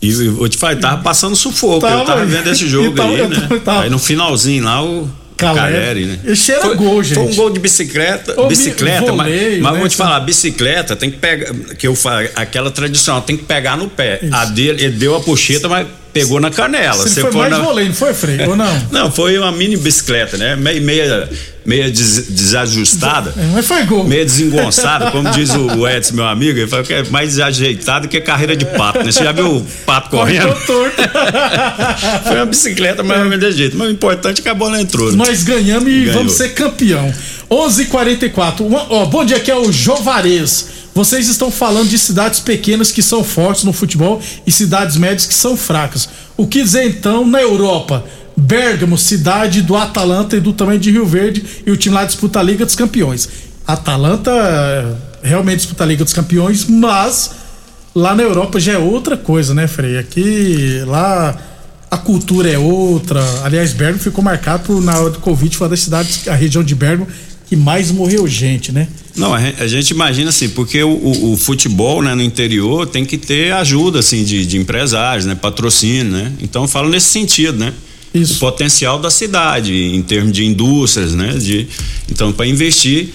E 0.00 0.12
vou 0.28 0.48
te 0.48 0.56
falar, 0.56 0.76
tava 0.76 1.02
passando 1.02 1.34
sufoco. 1.34 1.80
Tava, 1.80 2.00
eu 2.00 2.04
tava 2.06 2.24
vendo 2.24 2.48
esse 2.48 2.66
jogo 2.68 2.94
tava- 2.94 3.08
aí, 3.10 3.28
né? 3.28 3.48
tava-. 3.64 3.82
Aí 3.82 3.90
no 3.90 3.98
finalzinho 3.98 4.64
lá, 4.64 4.82
o 4.84 5.10
Caleri. 5.36 5.72
Caleri, 5.74 6.04
né? 6.06 6.18
Esse 6.26 6.52
era 6.52 6.62
foi, 6.62 6.76
gol, 6.76 7.02
gente. 7.02 7.14
Foi 7.16 7.24
um 7.24 7.34
gol 7.34 7.50
de 7.50 7.58
bicicleta. 7.60 8.40
Ô, 8.40 8.46
bicicleta, 8.46 9.10
mi- 9.10 9.18
mas, 9.18 9.32
voleio, 9.32 9.62
mas 9.62 9.72
né? 9.72 9.78
vou 9.80 9.88
te 9.88 9.96
falar, 9.96 10.20
bicicleta 10.20 10.94
tem 10.94 11.10
que 11.10 11.18
pegar. 11.18 11.52
Que 11.76 11.86
eu 11.88 11.94
falo, 11.96 12.26
aquela 12.36 12.70
tradicional, 12.70 13.20
tem 13.22 13.36
que 13.36 13.44
pegar 13.44 13.76
no 13.76 13.88
pé. 13.88 14.20
A 14.30 14.44
dele, 14.46 14.84
ele 14.84 14.96
deu 14.96 15.14
a 15.16 15.20
puxeta, 15.20 15.68
mas 15.68 15.86
pegou 16.12 16.40
na 16.40 16.50
canela. 16.50 17.02
Você 17.06 17.20
foi 17.20 17.30
mais 17.32 17.50
na- 17.50 17.58
voleio, 17.60 17.88
não 17.88 17.94
foi, 17.94 18.12
Frei? 18.14 18.40
Ou 18.46 18.56
não? 18.56 18.70
Não, 18.90 19.10
foi 19.10 19.38
uma 19.38 19.52
mini 19.52 19.76
bicicleta, 19.76 20.36
né? 20.36 20.56
Meia, 20.56 20.80
meia, 20.80 21.28
meia 21.64 21.90
des- 21.90 22.26
desajustada. 22.28 23.32
É, 23.36 23.46
Mas 23.54 23.66
foi 23.66 23.84
gol. 23.84 24.04
Meio 24.04 24.24
desengonçada, 24.24 25.10
como 25.10 25.30
diz 25.32 25.50
o 25.50 25.86
Edson, 25.88 26.14
meu 26.14 26.26
amigo, 26.26 26.58
ele 26.58 26.66
fala 26.68 26.82
que 26.82 26.92
é 26.92 27.04
mais 27.04 27.30
desajeitado 27.30 28.08
que 28.08 28.20
carreira 28.20 28.56
de 28.56 28.64
pato, 28.64 28.98
né? 29.04 29.12
Você 29.12 29.22
já 29.24 29.32
viu 29.32 29.56
o 29.58 29.66
pato 29.86 30.10
correndo? 30.10 30.54
Torto. 30.66 30.96
Foi 32.26 32.36
uma 32.36 32.46
bicicleta 32.46 33.02
mais 33.02 33.20
ou 33.22 33.28
menos 33.28 33.44
desse 33.44 33.58
jeito. 33.58 33.76
Mas 33.76 33.88
o 33.88 33.90
importante 33.90 34.40
é 34.40 34.42
que 34.42 34.48
a 34.48 34.54
bola 34.54 34.80
entrou. 34.80 35.10
né? 35.10 35.16
Nós 35.16 35.42
ganhamos 35.44 35.88
e 35.88 36.00
Ganhou. 36.00 36.14
vamos 36.14 36.32
ser 36.34 36.50
campeão. 36.50 37.12
11:44. 37.50 38.60
Uma- 38.66 38.86
ó, 38.92 39.06
bom 39.06 39.24
dia, 39.24 39.36
aqui 39.36 39.50
é 39.50 39.56
o 39.56 39.70
Jovarez. 39.72 40.68
Vocês 40.94 41.28
estão 41.28 41.50
falando 41.50 41.88
de 41.88 41.98
cidades 41.98 42.40
pequenas 42.40 42.90
que 42.90 43.02
são 43.02 43.22
fortes 43.22 43.64
no 43.64 43.72
futebol 43.72 44.20
e 44.46 44.50
cidades 44.50 44.96
médias 44.96 45.26
que 45.26 45.34
são 45.34 45.56
fracas. 45.56 46.08
O 46.36 46.46
que 46.46 46.62
dizer 46.62 46.84
então 46.84 47.24
na 47.26 47.40
Europa? 47.40 48.04
Bergamo, 48.36 48.96
cidade 48.96 49.62
do 49.62 49.76
Atalanta 49.76 50.36
e 50.36 50.40
do 50.40 50.52
tamanho 50.52 50.80
de 50.80 50.90
Rio 50.90 51.06
Verde, 51.06 51.44
e 51.66 51.70
o 51.70 51.76
time 51.76 51.94
lá 51.94 52.04
disputa 52.04 52.40
a 52.40 52.42
Liga 52.42 52.64
dos 52.64 52.74
Campeões. 52.74 53.28
Atalanta 53.66 54.30
eh, 54.30 54.94
realmente 55.22 55.58
disputa 55.58 55.84
a 55.84 55.86
Liga 55.86 56.04
dos 56.04 56.12
Campeões, 56.12 56.64
mas 56.66 57.32
lá 57.94 58.14
na 58.14 58.22
Europa 58.22 58.58
já 58.58 58.72
é 58.72 58.78
outra 58.78 59.16
coisa, 59.16 59.54
né, 59.54 59.66
Frei? 59.66 59.98
Aqui, 59.98 60.82
lá 60.86 61.36
a 61.90 61.98
cultura 61.98 62.48
é 62.48 62.58
outra. 62.58 63.22
Aliás, 63.44 63.72
Bergamo 63.72 63.98
ficou 63.98 64.22
marcado 64.22 64.64
por, 64.64 64.80
na 64.80 64.98
hora 64.98 65.10
do 65.10 65.18
Covid, 65.18 65.56
foi 65.56 65.66
uma 65.66 65.70
das 65.70 65.80
cidades, 65.80 66.26
a 66.28 66.34
região 66.34 66.62
de 66.62 66.74
Bergamo, 66.74 67.08
que 67.46 67.56
mais 67.56 67.90
morreu 67.90 68.26
gente, 68.26 68.72
né? 68.72 68.88
Não, 69.16 69.34
a 69.34 69.40
gen- 69.40 69.54
a 69.58 69.66
gente 69.66 69.90
imagina 69.90 70.30
assim, 70.30 70.48
porque 70.50 70.82
o, 70.82 70.88
o- 70.90 71.32
o 71.32 71.36
futebol 71.36 72.00
né, 72.02 72.14
no 72.14 72.22
interior 72.22 72.86
tem 72.86 73.04
que 73.04 73.18
ter 73.18 73.52
ajuda 73.52 73.98
assim, 73.98 74.22
de, 74.24 74.46
de 74.46 74.56
empresários, 74.56 75.26
né, 75.26 75.34
patrocínio, 75.34 76.04
né? 76.12 76.32
Então 76.40 76.62
eu 76.62 76.68
falo 76.68 76.88
nesse 76.88 77.08
sentido, 77.08 77.58
né? 77.58 77.72
Isso. 78.14 78.34
O 78.34 78.38
potencial 78.38 78.98
da 78.98 79.10
cidade, 79.10 79.72
em 79.72 80.02
termos 80.02 80.32
de 80.32 80.44
indústrias, 80.44 81.12
né? 81.14 81.32
De, 81.38 81.66
então, 82.10 82.32
para 82.32 82.46
investir, 82.46 83.08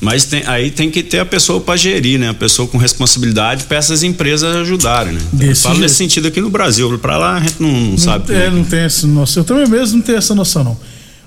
mas 0.00 0.24
tem- 0.24 0.42
aí 0.46 0.70
tem 0.70 0.90
que 0.90 1.02
ter 1.02 1.20
a 1.20 1.24
pessoa 1.24 1.60
para 1.60 1.76
gerir, 1.76 2.18
né? 2.18 2.28
A 2.30 2.34
pessoa 2.34 2.66
com 2.68 2.76
responsabilidade 2.76 3.64
para 3.64 3.76
essas 3.78 4.02
empresas 4.02 4.54
ajudarem, 4.56 5.12
né? 5.14 5.20
Então, 5.34 5.46
eu 5.46 5.56
falo 5.56 5.74
jeito. 5.76 5.82
nesse 5.84 5.94
sentido 5.96 6.28
aqui 6.28 6.40
no 6.40 6.50
Brasil. 6.50 6.98
Para 6.98 7.16
lá 7.16 7.36
a 7.36 7.40
gente 7.40 7.54
não, 7.60 7.70
não 7.72 7.98
sabe. 7.98 8.34
É, 8.34 8.50
não 8.50 8.64
tem 8.64 8.80
essa 8.80 9.06
noção. 9.06 9.42
Eu 9.42 9.44
também 9.46 9.66
mesmo 9.68 9.96
não 9.98 10.02
tenho 10.04 10.18
essa 10.18 10.34
noção, 10.34 10.64
não. 10.64 10.76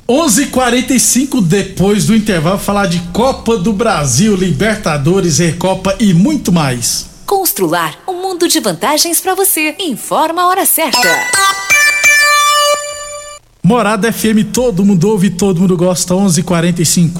11:45 0.07 1.41
depois 1.41 2.05
do 2.05 2.15
intervalo, 2.15 2.59
falar 2.59 2.85
de 2.85 3.00
Copa 3.12 3.57
do 3.57 3.74
Brasil, 3.74 4.35
Libertadores, 4.35 5.39
Recopa 5.39 5.95
e 6.00 6.13
muito 6.13 6.51
mais. 6.51 7.07
Constrular 7.25 7.97
um 8.07 8.21
mundo 8.21 8.47
de 8.47 8.59
vantagens 8.59 9.19
para 9.19 9.33
você. 9.33 9.75
Informa 9.79 10.43
a 10.43 10.47
hora 10.47 10.63
certa. 10.63 11.00
Morada 13.63 14.13
FM, 14.13 14.43
todo 14.53 14.85
mundo 14.85 15.09
ouve, 15.09 15.31
todo 15.31 15.62
mundo 15.62 15.75
gosta. 15.75 16.13
11:45. 16.13 17.19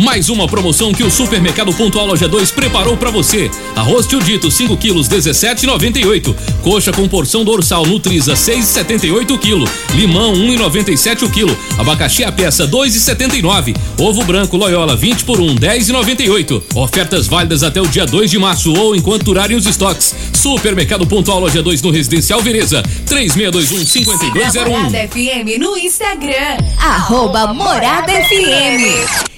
Mais 0.00 0.28
uma 0.28 0.46
promoção 0.46 0.92
que 0.92 1.02
o 1.02 1.10
Supermercado 1.10 1.74
Pontual 1.74 2.06
Loja 2.06 2.28
2 2.28 2.52
preparou 2.52 2.96
para 2.96 3.10
você. 3.10 3.50
Arroz 3.74 4.06
tio 4.06 4.22
dito 4.22 4.48
5 4.48 4.76
quilos 4.76 5.08
17,98. 5.08 6.36
Coxa 6.62 6.92
com 6.92 7.08
porção 7.08 7.44
dorsal 7.44 7.84
Nutriza 7.84 8.34
6,78 8.34 9.36
kg. 9.36 9.68
Limão 9.96 10.34
1,97 10.34 11.24
o 11.24 11.28
quilo. 11.28 11.58
Abacaxi 11.76 12.22
a 12.22 12.30
peça 12.30 12.64
2,79. 12.68 13.76
Ovo 13.98 14.22
branco 14.22 14.56
Loyola 14.56 14.94
20 14.94 15.24
por 15.24 15.40
1 15.40 15.56
10,98. 15.56 16.62
Ofertas 16.76 17.26
válidas 17.26 17.64
até 17.64 17.82
o 17.82 17.88
dia 17.88 18.06
2 18.06 18.30
de 18.30 18.38
março 18.38 18.72
ou 18.72 18.94
enquanto 18.94 19.24
durarem 19.24 19.56
os 19.56 19.66
estoques. 19.66 20.14
Supermercado 20.32 21.08
Pontual 21.08 21.40
Loja 21.40 21.60
2 21.60 21.82
no 21.82 21.90
Residencial 21.90 22.40
Veneza 22.40 22.84
3621 23.04 23.84
5201. 23.84 24.70
Morada 24.70 25.08
FM 25.08 25.58
no 25.58 25.76
Instagram. 25.76 26.56
Arroba 26.78 27.52
Morada 27.52 28.12
FM. 28.12 29.37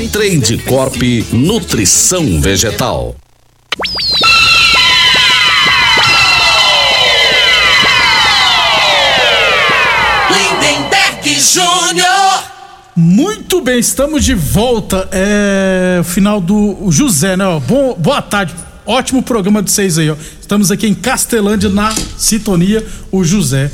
Trade 0.09 0.57
Corp 0.59 0.95
Nutrição 1.31 2.41
Vegetal. 2.41 3.15
Lindenberg 10.29 11.39
Júnior. 11.39 12.43
Muito 12.95 13.61
bem, 13.61 13.79
estamos 13.79 14.25
de 14.25 14.33
volta. 14.33 15.07
É 15.11 15.99
o 16.01 16.03
final 16.03 16.41
do 16.41 16.83
o 16.83 16.91
José, 16.91 17.37
né? 17.37 17.45
ó? 17.45 17.59
Bom, 17.59 17.95
boa 17.95 18.21
tarde. 18.21 18.55
Ótimo 18.85 19.21
programa 19.21 19.61
de 19.61 19.71
vocês 19.71 19.97
aí, 19.97 20.09
ó. 20.09 20.15
Estamos 20.39 20.71
aqui 20.71 20.87
em 20.87 20.93
Castelândia, 20.93 21.69
na 21.69 21.93
sintonia, 22.17 22.85
o 23.11 23.23
José. 23.23 23.69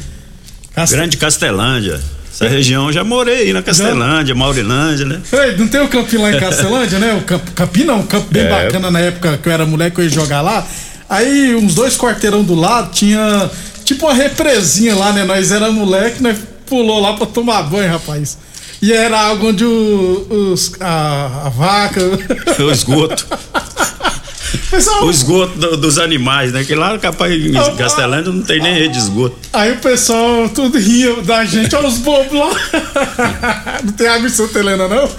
Grande 0.89 1.17
Castelândia. 1.17 1.99
Essa 2.39 2.47
região 2.47 2.85
eu 2.87 2.93
já 2.93 3.03
morei 3.03 3.47
aí 3.47 3.53
na 3.53 3.63
Castelândia, 3.63 4.35
Maurilândia, 4.35 5.05
né? 5.07 5.19
Ei, 5.33 5.57
não 5.57 5.67
tem 5.67 5.81
o 5.81 5.87
campinho 5.87 6.21
lá 6.21 6.31
em 6.31 6.39
Castelândia, 6.39 6.99
né? 6.99 7.13
O 7.15 7.21
campo, 7.21 7.49
campinho 7.51 7.87
não, 7.87 7.99
um 8.01 8.05
campo 8.05 8.27
bem 8.31 8.43
É. 8.43 8.49
bacana 8.49 8.91
na 8.91 8.99
época 8.99 9.39
que 9.41 9.49
eu 9.49 9.53
era 9.53 9.65
moleque, 9.65 9.97
eu 9.99 10.03
ia 10.03 10.09
jogar 10.09 10.41
lá. 10.41 10.63
Aí, 11.09 11.55
uns 11.55 11.73
dois 11.73 11.97
quarteirão 11.97 12.43
do 12.43 12.53
lado, 12.53 12.91
tinha 12.91 13.49
tipo 13.83 14.05
uma 14.05 14.13
represinha 14.13 14.95
lá, 14.95 15.11
né? 15.13 15.23
Nós 15.23 15.51
era 15.51 15.71
moleque, 15.71 16.21
nós 16.21 16.37
pulou 16.67 16.99
lá 17.01 17.13
pra 17.13 17.25
tomar 17.25 17.63
banho, 17.63 17.89
rapaz. 17.91 18.37
E 18.79 18.93
era 18.93 19.19
algo 19.19 19.47
onde 19.49 19.65
o, 19.65 20.51
os, 20.53 20.73
a, 20.79 21.45
a 21.45 21.49
vaca. 21.49 21.99
O 22.63 22.71
esgoto. 22.71 23.25
Pessoal, 24.69 25.05
O 25.05 25.09
esgoto 25.11 25.57
do- 25.57 25.77
dos 25.77 25.97
animais, 25.97 26.51
né? 26.53 26.63
Que 26.63 26.75
lá 26.75 26.97
capaz 26.97 27.33
em 27.33 27.51
Castelândia 27.77 28.31
não 28.31 28.41
tem 28.41 28.61
nem 28.61 28.73
rede 28.73 28.93
de 28.93 28.99
esgoto. 28.99 29.35
Aí 29.53 29.73
o 29.73 29.77
pessoal 29.77 30.47
tudo 30.49 30.77
ria 30.77 31.21
da 31.21 31.43
gente, 31.45 31.75
olha 31.75 31.87
os 31.87 31.97
bobos 31.97 32.33
lá. 32.33 32.49
Não 33.83 33.93
tem 33.93 34.07
água 34.07 34.27
em 34.27 34.31
Santa 34.31 34.59
Helena, 34.59 34.87
não? 34.87 35.09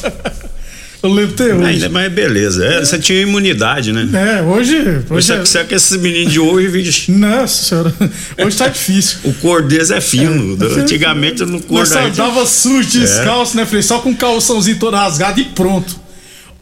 Eu 1.01 1.11
lembro 1.13 1.33
até 1.35 1.55
hoje. 1.55 1.65
Ainda, 1.65 1.89
mas 1.89 2.13
beleza. 2.13 2.65
É, 2.65 2.81
você 2.85 2.99
tinha 2.99 3.21
imunidade, 3.23 3.93
né? 3.93 4.09
É, 4.39 4.43
hoje. 4.43 5.01
Hoje 5.09 5.33
é- 5.33 5.39
você 5.39 5.63
que 5.65 5.75
esses 5.75 5.97
meninos 5.97 6.33
de 6.33 6.41
hoje, 6.41 6.67
vixe, 6.69 7.13
Nossa 7.13 7.65
senhora, 7.65 7.95
hoje 8.45 8.57
tá 8.57 8.67
difícil. 8.69 9.19
o 9.25 9.33
cor 9.35 9.63
deles 9.63 9.91
é 9.93 10.01
fino. 10.01 10.57
Antigamente 10.77 11.45
no 11.45 11.61
cor 11.61 11.79
Nós 11.81 11.91
da 11.91 12.03
gente- 12.03 12.17
dava 12.17 12.45
sujo, 12.47 12.89
descalço, 12.89 13.57
né, 13.57 13.65
Frei? 13.65 13.83
Só 13.83 13.99
com 14.01 14.11
um 14.11 14.15
calçãozinho 14.15 14.79
todo 14.79 14.97
rasgado 14.97 15.39
e 15.41 15.45
pronto. 15.45 16.08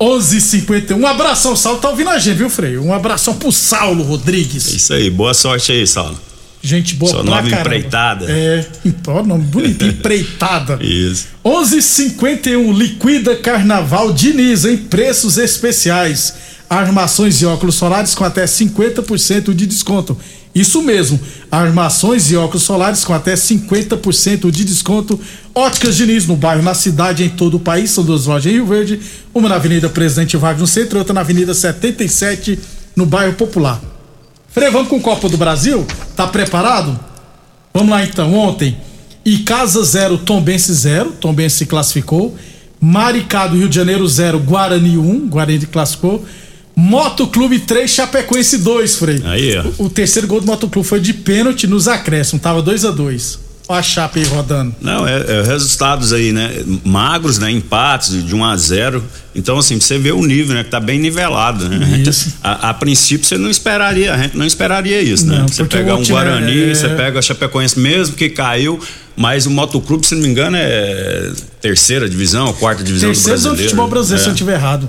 11h51. 0.00 0.96
Um 0.96 1.06
abração, 1.06 1.56
Saulo 1.56 1.78
tá 1.78 1.88
ouvindo 1.88 2.10
a 2.10 2.18
gente, 2.18 2.36
viu, 2.36 2.50
Frei? 2.50 2.76
Um 2.76 2.92
abração 2.92 3.34
pro 3.34 3.50
Saulo 3.50 4.02
Rodrigues. 4.02 4.66
Isso 4.66 4.92
aí, 4.92 5.10
boa 5.10 5.32
sorte 5.32 5.72
aí, 5.72 5.86
Saulo. 5.86 6.18
Gente 6.62 6.94
boa 6.96 7.10
Sua 7.12 7.22
pra 7.22 7.30
nova 7.30 7.48
caramba. 7.48 7.76
empreitada. 7.76 8.26
É, 8.28 8.66
ó, 9.06 9.22
nome 9.22 9.44
bonito, 9.44 9.84
empreitada. 9.86 10.78
Isso. 10.82 11.28
11:51 11.44 12.76
liquida 12.76 13.36
Carnaval 13.36 14.12
Diniz 14.12 14.64
em 14.64 14.76
preços 14.76 15.38
especiais. 15.38 16.34
Armações 16.68 17.40
e 17.40 17.46
óculos 17.46 17.76
solares 17.76 18.14
com 18.14 18.24
até 18.24 18.44
50% 18.44 19.54
de 19.54 19.66
desconto. 19.66 20.18
Isso 20.56 20.80
mesmo, 20.80 21.20
armações 21.50 22.30
e 22.30 22.36
óculos 22.36 22.62
solares 22.62 23.04
com 23.04 23.12
até 23.12 23.34
50% 23.34 24.50
de 24.50 24.64
desconto. 24.64 25.20
Óticas 25.54 25.94
Diniz 25.94 26.26
no 26.26 26.34
bairro, 26.34 26.62
na 26.62 26.72
cidade, 26.72 27.22
em 27.22 27.28
todo 27.28 27.58
o 27.58 27.60
país. 27.60 27.90
São 27.90 28.02
duas 28.02 28.24
lojas 28.24 28.50
em 28.50 28.54
Rio 28.54 28.64
Verde, 28.64 28.98
uma 29.34 29.50
na 29.50 29.56
Avenida 29.56 29.90
Presidente 29.90 30.34
Vargas 30.38 30.62
no 30.62 30.66
centro 30.66 30.96
e 30.96 31.00
outra 31.00 31.12
na 31.12 31.20
Avenida 31.20 31.52
77 31.52 32.58
no 32.96 33.04
bairro 33.04 33.34
Popular. 33.34 33.82
Frei, 34.48 34.70
vamos 34.70 34.88
com 34.88 34.96
o 34.96 35.00
Copa 35.02 35.28
do 35.28 35.36
Brasil? 35.36 35.86
Tá 36.16 36.26
preparado? 36.26 36.98
Vamos 37.74 37.90
lá 37.90 38.02
então. 38.02 38.32
Ontem, 38.32 38.78
Icasa 39.26 39.84
0, 39.84 40.16
Tombense 40.16 40.72
0. 40.72 41.16
Tombense 41.20 41.56
se 41.58 41.66
classificou. 41.66 42.34
Maricá 42.80 43.46
do 43.46 43.58
Rio 43.58 43.68
de 43.68 43.76
Janeiro 43.76 44.08
0, 44.08 44.38
Guarani 44.38 44.96
1. 44.96 45.28
Guarani 45.28 45.66
classificou. 45.66 46.24
Moto 46.78 47.26
Clube 47.28 47.60
3, 47.60 47.90
Chapecoense 47.90 48.58
2, 48.58 48.96
Frei. 48.96 49.22
Aí, 49.24 49.56
ó. 49.56 49.64
O, 49.82 49.86
o 49.86 49.90
terceiro 49.90 50.28
gol 50.28 50.40
do 50.40 50.46
Moto 50.46 50.68
Clube 50.68 50.86
foi 50.86 51.00
de 51.00 51.14
pênalti 51.14 51.66
nos 51.66 51.88
acréscimos. 51.88 52.42
Tava 52.42 52.60
2 52.60 52.84
a 52.84 52.90
2 52.90 53.46
Olha 53.68 53.80
a 53.80 53.82
Chape 53.82 54.20
aí 54.20 54.26
rodando. 54.26 54.72
Não, 54.80 55.08
é, 55.08 55.16
é 55.26 55.42
resultados 55.42 56.12
aí, 56.12 56.30
né? 56.32 56.52
Magros, 56.84 57.38
né? 57.38 57.50
Empates 57.50 58.24
de 58.24 58.32
1 58.32 58.44
a 58.44 58.56
0 58.56 59.02
Então, 59.34 59.58
assim, 59.58 59.80
você 59.80 59.98
vê 59.98 60.12
o 60.12 60.24
nível, 60.24 60.54
né? 60.54 60.62
Que 60.62 60.70
tá 60.70 60.78
bem 60.78 61.00
nivelado, 61.00 61.68
né? 61.68 61.84
A, 61.84 61.96
gente- 61.96 62.34
a- 62.44 62.68
a 62.70 62.74
princípio 62.74 63.26
você 63.26 63.36
não 63.36 63.50
esperaria, 63.50 64.14
a 64.14 64.18
gente 64.18 64.36
não 64.36 64.46
esperaria 64.46 65.00
isso, 65.02 65.26
né? 65.26 65.38
Não, 65.40 65.48
Você 65.48 65.64
pega 65.64 65.94
um 65.96 66.02
time 66.02 66.12
Guarani, 66.16 66.62
é- 66.70 66.74
você 66.76 66.88
pega 66.90 67.18
a 67.18 67.22
Chapecoense 67.22 67.76
mesmo 67.80 68.14
que 68.14 68.28
caiu, 68.28 68.78
mas 69.16 69.46
o 69.46 69.50
Motoclube, 69.50 70.06
se 70.06 70.14
não 70.14 70.22
me 70.22 70.28
engano, 70.28 70.56
é 70.60 71.32
terceira 71.60 72.08
divisão, 72.08 72.52
quarta 72.52 72.84
divisão 72.84 73.08
Terceiro 73.08 73.36
do 73.36 73.42
do 73.42 73.48
brasileiro. 73.48 73.70
futebol 73.70 73.88
brasileiro, 73.90 74.20
se 74.22 74.26
eu 74.26 74.28
É. 74.28 74.30
não 74.30 74.34
estiver 74.34 74.54
errado. 74.54 74.88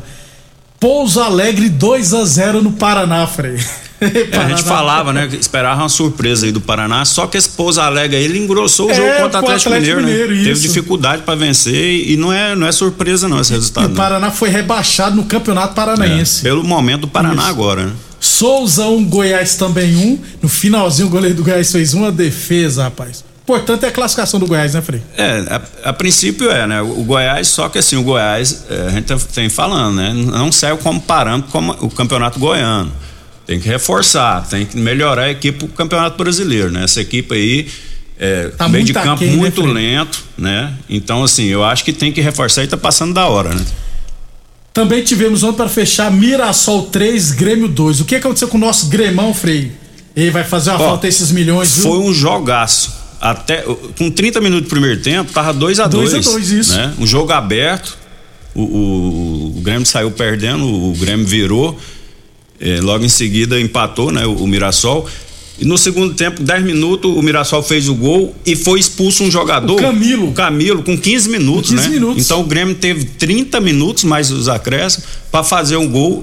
Pouso 0.80 1.20
Alegre 1.22 1.70
2 1.70 2.14
a 2.14 2.24
0 2.26 2.62
no 2.62 2.72
Paraná, 2.74 3.26
Frei. 3.28 3.58
É, 4.00 4.38
a 4.38 4.48
gente 4.50 4.62
falava, 4.62 5.12
né? 5.12 5.28
Esperava 5.42 5.82
uma 5.82 5.90
surpresa 5.90 6.46
aí 6.46 6.52
do 6.52 6.62
Paraná, 6.62 7.04
só 7.04 7.26
que 7.26 7.36
esse 7.36 7.50
Pouso 7.50 7.82
Alegre 7.82 8.16
aí, 8.16 8.26
ele 8.26 8.38
engrossou 8.38 8.90
o 8.90 8.92
É, 8.92 8.94
jogo 8.94 9.08
contra 9.24 9.42
o 9.42 9.44
Atlético, 9.44 9.74
Atlético 9.74 10.00
Mineiro, 10.02 10.36
né? 10.36 10.44
Teve 10.44 10.60
dificuldade 10.60 11.24
pra 11.24 11.34
vencer 11.34 12.08
e 12.08 12.16
não 12.16 12.32
é, 12.32 12.56
não 12.56 12.68
é 12.68 12.72
surpresa 12.72 13.28
não 13.28 13.40
esse 13.42 13.52
E 13.54 13.56
resultado. 13.56 13.86
o 13.86 13.90
não. 13.90 13.96
Paraná 13.96 14.30
foi 14.30 14.50
rebaixado 14.50 15.16
no 15.16 15.24
Campeonato 15.24 15.74
Paranaense. 15.74 16.42
É, 16.42 16.44
pelo 16.44 16.64
momento 16.64 17.02
do 17.02 17.08
Paraná 17.08 17.42
Isso. 17.42 17.50
agora, 17.50 17.86
né? 17.88 17.94
Souza 18.20 18.86
um, 18.86 19.04
Goiás 19.04 19.56
também 19.56 19.96
um. 19.96 20.20
No 20.44 20.48
finalzinho 20.48 21.08
o 21.08 21.10
goleiro 21.10 21.38
do 21.38 21.44
Goiás 21.44 21.72
fez 21.72 21.96
uma 21.96 22.12
defesa, 22.12 22.84
rapaz. 22.84 23.24
Portanto, 23.48 23.86
é 23.86 23.88
a 23.88 23.92
classificação 23.92 24.40
do 24.42 24.46
Goiás, 24.46 24.74
né, 24.74 24.82
Frei? 24.82 25.02
É, 25.18 25.44
a, 25.84 25.90
a 25.90 25.94
princípio 25.94 26.52
é, 26.52 26.68
né? 26.68 26.82
O 26.82 27.04
Goiás, 27.06 27.48
só 27.48 27.70
que 27.70 27.78
assim, 27.80 27.96
o 27.96 28.04
Goiás, 28.04 28.66
é, 28.70 28.88
a 28.88 28.90
gente 28.90 29.06
tá- 29.06 29.18
tem 29.34 29.48
falando, 29.50 29.96
né? 29.96 30.14
Não 30.14 30.52
serve 30.52 30.84
como 30.84 31.00
parâmetro 31.00 31.50
como 31.50 31.72
o 31.80 31.90
campeonato 31.90 32.38
goiano. 32.40 32.92
Tem 33.46 33.58
que 33.58 33.68
reforçar, 33.70 34.46
tem 34.50 34.66
que 34.66 34.76
melhorar 34.78 35.24
a 35.24 35.32
equipe 35.32 35.60
pro 35.60 35.68
campeonato 35.70 36.18
brasileiro, 36.22 36.70
né? 36.70 36.84
Essa 36.84 37.00
equipe 37.00 37.34
aí, 37.34 37.68
é, 38.20 38.50
Tá 38.50 38.68
meio 38.68 38.84
de 38.84 38.92
campo 38.92 39.12
aquém, 39.12 39.30
né, 39.30 39.36
muito 39.38 39.62
Fred? 39.62 39.74
lento, 39.74 40.24
né? 40.38 40.74
Então, 40.90 41.24
assim, 41.24 41.46
eu 41.46 41.64
acho 41.64 41.86
que 41.86 41.94
tem 41.94 42.12
que 42.12 42.20
reforçar 42.20 42.66
e 42.66 42.68
tá 42.68 42.76
passando 42.76 43.14
da 43.14 43.28
hora, 43.28 43.56
né? 43.56 43.66
Também 44.74 45.02
tivemos 45.04 45.42
ontem 45.44 45.56
para 45.58 45.70
fechar 45.70 46.12
Mirassol 46.12 46.84
3, 46.88 47.32
Grêmio 47.32 47.70
2. 47.70 48.02
O 48.02 48.06
que 48.06 48.16
aconteceu 48.16 48.50
com 48.50 48.58
o 48.58 48.60
nosso 48.60 48.88
Gremão, 48.88 49.34
Frei? 49.34 49.72
Ele 50.16 50.32
vai 50.32 50.44
fazer 50.44 50.72
uma 50.72 50.82
Ó, 50.82 50.86
falta 50.90 51.08
esses 51.08 51.32
milhões, 51.32 51.74
viu? 51.76 51.84
Foi 51.84 51.98
um 52.00 52.14
jogaço. 52.14 52.97
Até 53.20 53.64
com 53.98 54.10
30 54.12 54.40
minutos 54.42 54.68
do 54.68 54.70
primeiro 54.70 55.02
tempo, 55.02 55.32
tava 55.32 55.54
2 55.54 55.80
a 55.80 55.88
2 55.88 56.12
Dois 56.12 56.28
a 56.28 56.32
dois, 56.32 56.52
isso. 56.52 56.74
Né? 56.76 56.94
Um 57.00 57.08
jogo 57.08 57.32
aberto. 57.32 57.98
O, 58.54 58.62
o- 58.62 59.54
o 59.58 59.62
Grêmio 59.62 59.86
saiu 59.86 60.10
perdendo, 60.12 60.66
o 60.66 60.94
Grêmio 60.94 61.26
virou. 61.26 61.78
eh, 62.60 62.80
logo 62.82 63.06
em 63.06 63.10
seguida 63.10 63.60
empatou, 63.60 64.12
né? 64.12 64.26
O, 64.26 64.32
o 64.34 64.48
Mirassol. 64.48 65.08
E 65.60 65.66
no 65.66 65.78
segundo 65.78 66.14
tempo, 66.16 66.42
10 66.44 66.64
minutos, 66.64 67.12
o 67.16 67.22
Mirassol 67.22 67.62
fez 67.64 67.88
o 67.90 67.94
gol 67.96 68.36
e 68.46 68.56
foi 68.56 68.80
expulso 68.80 69.24
um 69.24 69.30
jogador. 69.32 69.74
O 69.74 69.82
Camilo. 69.82 70.30
O 70.30 70.34
Camilo, 70.34 70.82
com 70.84 70.96
15 70.98 71.30
minutos, 71.30 71.70
15 71.72 71.84
né? 71.84 71.90
minutos. 71.90 72.24
Então 72.26 72.42
o 72.42 72.44
Grêmio 72.44 72.74
teve 72.76 73.06
30 73.06 73.60
minutos 73.60 74.04
mais 74.04 74.32
os 74.32 74.48
acréscimos 74.48 75.06
para 75.32 75.44
fazer 75.44 75.78
um 75.78 75.88
gol. 75.88 76.22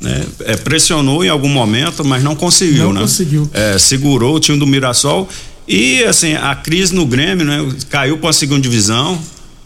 Né? 0.00 0.22
É, 0.40 0.56
pressionou 0.56 1.24
em 1.24 1.28
algum 1.30 1.48
momento, 1.48 2.04
mas 2.04 2.22
não 2.22 2.34
conseguiu, 2.34 2.84
Não 2.84 2.92
né? 2.94 3.00
conseguiu. 3.02 3.48
É, 3.54 3.78
segurou 3.78 4.36
o 4.36 4.40
time 4.40 4.58
do 4.58 4.66
Mirassol 4.66 5.26
e 5.66 6.04
assim 6.04 6.34
a 6.34 6.54
crise 6.54 6.94
no 6.94 7.06
Grêmio, 7.06 7.44
né? 7.44 7.66
Caiu 7.88 8.18
para 8.18 8.30
a 8.30 8.32
segunda 8.32 8.60
divisão 8.60 9.18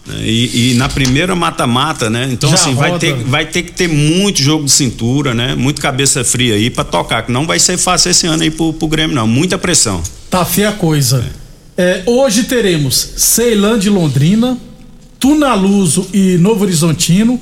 né? 0.06 0.16
e, 0.22 0.72
e 0.72 0.74
na 0.74 0.88
primeira 0.88 1.34
mata-mata, 1.34 2.08
né? 2.08 2.28
Então 2.30 2.50
Já 2.50 2.56
assim 2.56 2.74
vai 2.74 2.98
ter, 2.98 3.14
vai 3.24 3.46
ter 3.46 3.62
que 3.62 3.72
ter 3.72 3.88
muito 3.88 4.40
jogo 4.40 4.64
de 4.64 4.70
cintura, 4.70 5.34
né? 5.34 5.54
Muito 5.54 5.80
cabeça 5.80 6.24
fria 6.24 6.54
aí 6.54 6.70
para 6.70 6.84
tocar, 6.84 7.22
que 7.22 7.32
não 7.32 7.46
vai 7.46 7.58
ser 7.58 7.76
fácil 7.76 8.10
esse 8.10 8.26
ano 8.26 8.42
aí 8.42 8.50
pro, 8.50 8.72
pro 8.72 8.88
Grêmio 8.88 9.14
não, 9.14 9.26
muita 9.26 9.58
pressão. 9.58 10.02
Tá 10.30 10.44
feia 10.44 10.70
a 10.70 10.72
coisa. 10.72 11.24
É, 11.76 12.02
hoje 12.06 12.44
teremos 12.44 13.12
Ceilândia 13.16 13.88
e 13.88 13.92
Londrina, 13.92 14.58
Tunaluso 15.18 16.08
e 16.12 16.36
Novo 16.38 16.64
Horizontino, 16.64 17.40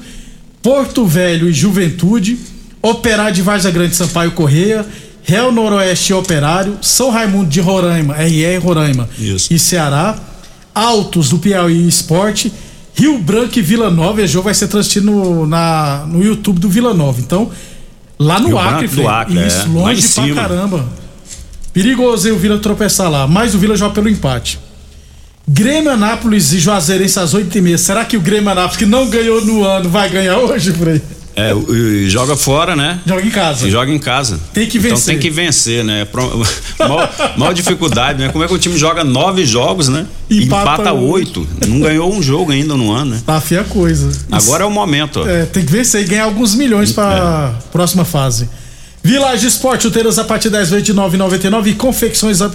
Porto 0.63 1.07
Velho 1.07 1.49
e 1.49 1.53
Juventude, 1.53 2.39
Operário 2.83 3.35
de 3.35 3.43
Varza 3.43 3.71
Grande 3.71 3.97
Sampaio 3.97 4.33
Correia, 4.33 4.87
Real 5.27 5.51
Noroeste 5.51 6.15
Operário, 6.15 6.79
São 6.81 7.11
Raimundo 7.11 7.47
de 7.47 7.61
Roraima, 7.61 8.15
RR 8.15 8.63
Roraima 8.63 9.09
Isso. 9.19 9.53
e 9.53 9.59
Ceará, 9.59 10.17
Altos 10.73 11.31
do 11.31 11.39
Piauí 11.39 11.89
Esporte, 11.89 12.53
Rio 12.95 13.19
Branco 13.19 13.59
e 13.59 13.63
Vila 13.63 13.91
Nova. 13.91 14.23
Esse 14.23 14.35
jogo 14.35 14.45
vai 14.45 14.55
ser 14.55 14.69
transmitido 14.69 15.11
no, 15.11 15.45
na, 15.45 16.07
no 16.07 16.23
YouTube 16.23 16.61
do 16.61 16.69
Vila 16.69 16.95
Nova. 16.95 17.21
Então, 17.21 17.51
lá 18.17 18.39
no 18.39 18.47
Rio 18.49 18.59
Acre, 18.59 18.87
Branco. 18.87 19.09
Acre, 19.09 19.39
é. 19.39 19.47
Isso, 19.49 19.67
em 19.67 19.73
longe 19.73 20.01
pra 20.01 20.25
cima. 20.25 20.43
caramba. 20.43 20.89
Perigoso 21.73 22.29
hein, 22.29 22.35
o 22.35 22.39
Vila 22.39 22.59
tropeçar 22.61 23.11
lá. 23.11 23.27
Mas 23.27 23.53
o 23.53 23.59
Vila 23.59 23.77
joga 23.77 23.95
pelo 23.95 24.09
empate. 24.09 24.61
Grêmio 25.49 25.91
Anápolis 25.91 26.53
e 26.53 26.61
Juazeirense 26.61 27.19
às 27.19 27.35
8h30. 27.35 27.77
Será 27.79 28.05
que 28.05 28.17
o 28.17 28.21
Grêmio 28.21 28.51
Anápolis, 28.51 28.77
que 28.77 28.87
não 28.87 29.11
ganhou 29.11 29.45
no 29.45 29.65
ano, 29.65 29.91
vai 29.91 30.09
ganhar 30.09 30.39
hoje, 30.39 30.73
Frei? 30.73 31.03
É, 31.39 31.53
e 31.53 32.09
joga 32.09 32.35
fora, 32.35 32.75
né? 32.75 32.99
Joga 33.05 33.23
em 33.23 33.31
casa. 33.31 33.69
E 33.69 33.71
joga 33.71 33.93
em 33.93 33.99
casa. 33.99 34.41
Tem 34.55 34.67
que 34.67 34.79
Então 34.79 34.91
vencer. 34.91 35.15
tem 35.15 35.19
que 35.21 35.29
vencer, 35.29 35.85
né? 35.85 36.09
Maior, 36.81 37.11
maior 37.37 37.53
dificuldade, 37.53 38.19
né? 38.21 38.31
Como 38.31 38.43
é 38.43 38.49
que 38.49 38.55
o 38.55 38.59
time 38.59 38.77
joga 38.79 39.05
nove 39.05 39.45
jogos, 39.45 39.89
né? 39.89 40.07
Empata 40.31 40.73
Empata 40.83 40.93
oito. 40.95 41.47
Não 41.69 41.81
ganhou 41.81 42.11
um 42.13 42.23
jogo 42.23 42.53
ainda 42.53 42.75
no 42.75 42.91
ano, 42.91 43.13
né? 43.17 43.23
Tá 43.27 43.39
feia 43.41 43.65
coisa. 43.65 44.11
Agora 44.33 44.65
é 44.65 44.67
o 44.67 44.71
momento, 44.71 45.21
ó. 45.21 45.29
É, 45.29 45.45
tem 45.45 45.63
que 45.65 45.71
vencer 45.71 46.01
e 46.03 46.05
ganhar 46.05 46.25
alguns 46.25 46.55
milhões 46.55 46.91
pra 46.93 47.55
É. 47.55 47.63
próxima 47.71 48.05
fase. 48.07 48.49
Village 49.03 49.47
Esporte, 49.47 49.83
chuteiras 49.83 50.19
a 50.19 50.25
partir 50.25 50.49
de 50.49 50.57
10 50.57 50.71
vezes 50.71 50.85
de 50.87 50.95
9,99 50.95 51.67
e 51.69 51.75
confecções 51.75 52.41
a, 52.41 52.51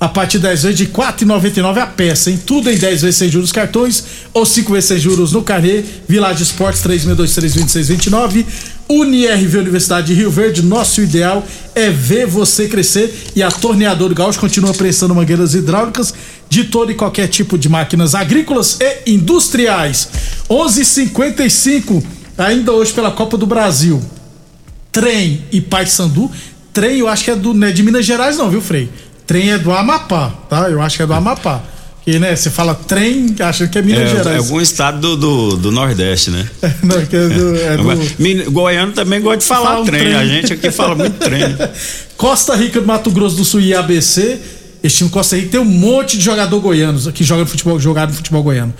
a 0.00 0.08
partir 0.08 0.38
de 0.38 0.44
10 0.44 0.62
vezes 0.62 0.78
de 0.78 0.86
4,99 0.86 1.78
a 1.78 1.86
peça, 1.86 2.30
hein? 2.30 2.38
Tudo 2.46 2.70
em 2.70 2.76
10 2.76 3.02
vezes 3.02 3.16
sem 3.16 3.28
juros 3.28 3.50
cartões 3.50 4.04
ou 4.32 4.46
5 4.46 4.72
vezes 4.72 4.88
sem 4.88 4.98
juros 4.98 5.32
no 5.32 5.42
carnê. 5.42 5.82
Village 6.08 6.42
Esportes 6.42 6.82
36232629. 6.82 8.46
UniRV 8.88 9.58
Universidade 9.58 10.06
de 10.06 10.14
Rio 10.14 10.30
Verde, 10.30 10.62
nosso 10.62 11.02
ideal 11.02 11.44
é 11.74 11.90
ver 11.90 12.26
você 12.26 12.68
crescer 12.68 13.12
e 13.36 13.42
a 13.42 13.50
Torneador 13.50 14.14
Gaúcho 14.14 14.38
continua 14.38 14.72
prestando 14.72 15.14
mangueiras 15.14 15.54
hidráulicas 15.54 16.14
de 16.48 16.64
todo 16.64 16.90
e 16.90 16.94
qualquer 16.94 17.28
tipo 17.28 17.58
de 17.58 17.68
máquinas 17.68 18.14
agrícolas 18.14 18.78
e 18.80 19.12
industriais. 19.12 20.08
11:55 20.48 22.02
ainda 22.38 22.72
hoje 22.72 22.92
pela 22.92 23.10
Copa 23.10 23.36
do 23.36 23.46
Brasil. 23.46 24.00
Trem 24.92 25.44
e 25.52 25.60
Paysandu. 25.60 26.30
Trem 26.72 26.98
eu 27.00 27.08
acho 27.08 27.24
que 27.24 27.30
é 27.30 27.36
do, 27.36 27.52
não 27.52 27.66
é 27.66 27.72
de 27.72 27.82
Minas 27.82 28.06
Gerais 28.06 28.38
não, 28.38 28.48
viu, 28.48 28.60
Frei? 28.60 28.88
Trem 29.28 29.52
é 29.52 29.58
do 29.58 29.70
Amapá, 29.70 30.30
tá? 30.50 30.68
Eu 30.70 30.80
acho 30.82 30.96
que 30.96 31.02
é 31.04 31.06
do 31.06 31.12
Amapá. 31.12 31.62
Que, 32.04 32.18
né, 32.18 32.34
você 32.34 32.48
fala 32.48 32.74
trem, 32.74 33.36
acha 33.38 33.68
que 33.68 33.76
é 33.78 33.82
Minas 33.82 34.00
É, 34.00 34.04
é 34.04 34.16
Gerais. 34.16 34.38
algum 34.38 34.58
estado 34.62 34.98
do, 34.98 35.16
do, 35.16 35.56
do 35.58 35.70
Nordeste, 35.70 36.30
né? 36.30 36.48
Não, 36.82 37.04
que 37.04 37.14
é 37.14 37.28
do, 37.28 37.56
é 37.56 37.76
do- 37.76 38.50
Goiano 38.50 38.92
também 38.92 39.20
gosta 39.20 39.36
de 39.40 39.44
falar 39.44 39.66
Fala 39.66 39.80
um 39.80 39.84
trem. 39.84 40.00
trem. 40.00 40.14
A 40.14 40.24
gente 40.24 40.54
aqui 40.54 40.70
fala 40.70 40.94
muito 40.94 41.18
trem. 41.18 41.42
Costa 42.16 42.56
Rica 42.56 42.80
do 42.80 42.86
Mato 42.86 43.10
Grosso 43.10 43.36
do 43.36 43.44
Sul 43.44 43.60
e 43.60 43.74
ABC. 43.74 44.38
Esse 44.82 44.96
time 44.96 45.10
Costa 45.10 45.36
Rica 45.36 45.50
tem 45.50 45.60
um 45.60 45.64
monte 45.66 46.16
de 46.16 46.24
jogador 46.24 46.58
goianos 46.60 47.06
que 47.10 47.22
joga 47.22 47.44
futebol, 47.44 47.78
jogado 47.78 48.08
no 48.08 48.14
futebol 48.16 48.42
goiano. 48.42 48.72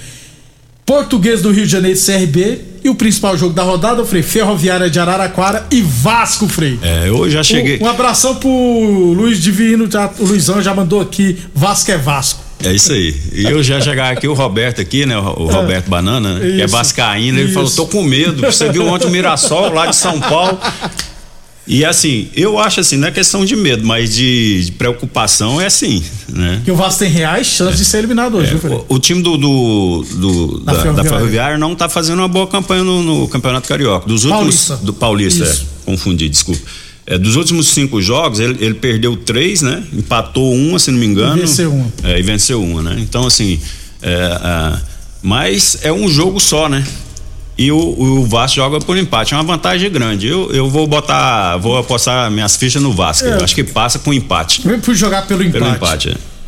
Português 0.87 1.43
do 1.43 1.51
Rio 1.53 1.67
de 1.67 1.73
Janeiro, 1.73 1.99
CRB. 2.01 2.61
E 2.83 2.89
o 2.89 2.95
principal 2.95 3.37
jogo 3.37 3.53
da 3.53 3.63
rodada, 3.63 4.05
Frei, 4.05 4.23
Ferroviária 4.23 4.89
de 4.89 4.99
Araraquara 4.99 5.67
e 5.71 5.81
Vasco, 5.81 6.49
Frei. 6.49 6.79
É, 6.83 7.09
eu 7.09 7.29
já 7.31 7.43
cheguei. 7.43 7.79
Um, 7.81 7.85
um 7.85 7.89
abração 7.89 8.37
pro 8.37 8.49
Luiz 8.49 9.41
Divino, 9.41 9.91
já, 9.91 10.11
o 10.19 10.25
Luizão 10.25 10.61
já 10.63 10.75
mandou 10.75 11.01
aqui, 11.01 11.39
Vasco 11.55 11.91
é 11.91 11.99
Vasco. 11.99 12.49
É 12.65 12.73
isso 12.73 12.93
aí. 12.93 13.15
E 13.33 13.45
eu 13.45 13.63
já 13.63 13.81
chegar 13.81 14.13
aqui, 14.13 14.27
o 14.27 14.35
Roberto 14.35 14.81
aqui, 14.81 15.07
né? 15.07 15.17
O 15.17 15.49
o 15.49 15.51
Roberto 15.51 15.89
Banana, 15.89 16.35
né, 16.35 16.41
que 16.41 16.61
é 16.61 16.65
Isso. 16.65 16.77
vascaíno, 16.77 17.39
ele 17.39 17.47
Isso. 17.47 17.55
falou, 17.55 17.71
tô 17.71 17.87
com 17.87 18.03
medo. 18.03 18.43
Você 18.43 18.71
viu 18.71 18.87
ontem 18.87 19.07
o 19.07 19.11
Mirassol 19.11 19.73
lá 19.73 19.87
de 19.87 19.97
São 19.97 20.19
Paulo. 20.21 20.59
E 21.71 21.85
assim, 21.85 22.29
eu 22.35 22.59
acho 22.59 22.81
assim, 22.81 22.97
não 22.97 23.09
é 23.09 23.11
questão 23.11 23.45
de 23.45 23.55
medo, 23.55 23.87
mas 23.87 24.15
de, 24.15 24.65
de 24.65 24.73
preocupação 24.73 25.61
é 25.61 25.67
assim, 25.67 26.03
né? 26.29 26.63
Que 26.65 26.71
o 26.71 26.75
Vasco 26.75 27.01
tem 27.01 27.11
reais 27.11 27.47
chances 27.47 27.77
de 27.79 27.85
ser 27.85 27.99
eliminado 27.99 28.39
hoje, 28.39 28.53
viu, 28.53 28.59
Frei? 28.59 28.73
O, 28.89 28.95
o 28.95 28.99
time 28.99 29.21
do, 29.23 29.37
do, 29.37 30.05
do- 30.17 30.61
Da 30.61 30.73
da, 30.73 30.93
da 30.93 31.05
Ferroviária. 31.05 31.59
Não 31.59 31.75
tá 31.77 31.87
fazendo 31.89 32.21
uma 32.21 32.29
boa 32.29 32.47
campanha 32.47 32.83
no, 32.83 33.03
no 33.03 33.29
Campeonato 33.29 33.69
Carioca. 33.69 34.09
Dos 34.09 34.25
últimos. 34.25 34.39
Paulista. 34.69 34.77
Do 34.79 34.93
Paulista, 34.95 35.45
Isso. 35.45 35.67
é, 35.83 35.85
confundi, 35.85 36.27
desculpa. 36.31 36.63
É, 37.07 37.19
dos 37.19 37.37
últimos 37.37 37.69
cinco 37.69 38.01
jogos, 38.01 38.41
ele, 38.41 38.57
ele 38.65 38.75
perdeu 38.75 39.15
três, 39.17 39.61
né? 39.61 39.83
Empatou 39.93 40.55
uma, 40.55 40.79
se 40.79 40.91
não 40.91 40.99
me 40.99 41.07
engano. 41.07 41.37
E 41.37 41.41
venceu 41.41 41.71
uma. 41.73 41.93
É, 42.03 42.19
e 42.19 42.23
venceu 42.23 42.63
uma, 42.63 42.83
né? 42.83 42.97
Então, 42.99 43.27
assim. 43.27 43.61
é, 44.01 44.15
ah, 44.43 44.81
mas 45.23 45.79
é 45.83 45.93
um 45.93 46.09
jogo 46.09 46.41
só, 46.41 46.67
né? 46.69 46.83
E 47.59 47.73
o, 47.73 47.77
o 47.77 48.25
Vasco 48.25 48.55
joga 48.55 48.79
por 48.79 48.97
empate. 48.97 49.35
É 49.35 49.37
uma 49.37 49.43
vantagem 49.43 49.91
grande. 49.91 50.29
Eu, 50.29 50.49
eu 50.53 50.71
vou 50.71 50.87
botar. 50.87 51.57
Vou 51.57 51.77
apostar 51.77 52.31
minhas 52.31 52.55
fichas 52.57 52.81
no 52.81 52.93
Vasco. 52.93 53.27
É. 53.27 53.33
Eu 53.33 53.45
acho 53.45 53.55
que 53.55 53.65
passa 53.65 53.99
com 53.99 54.15
empate. 54.15 54.63
Eu 54.65 54.81
fui 54.81 54.95
jogar 54.95 55.27
pelo 55.27 55.43
empate. 55.43 55.59
Pelo 55.65 55.75
empate, 55.75 56.11
é. 56.11 56.39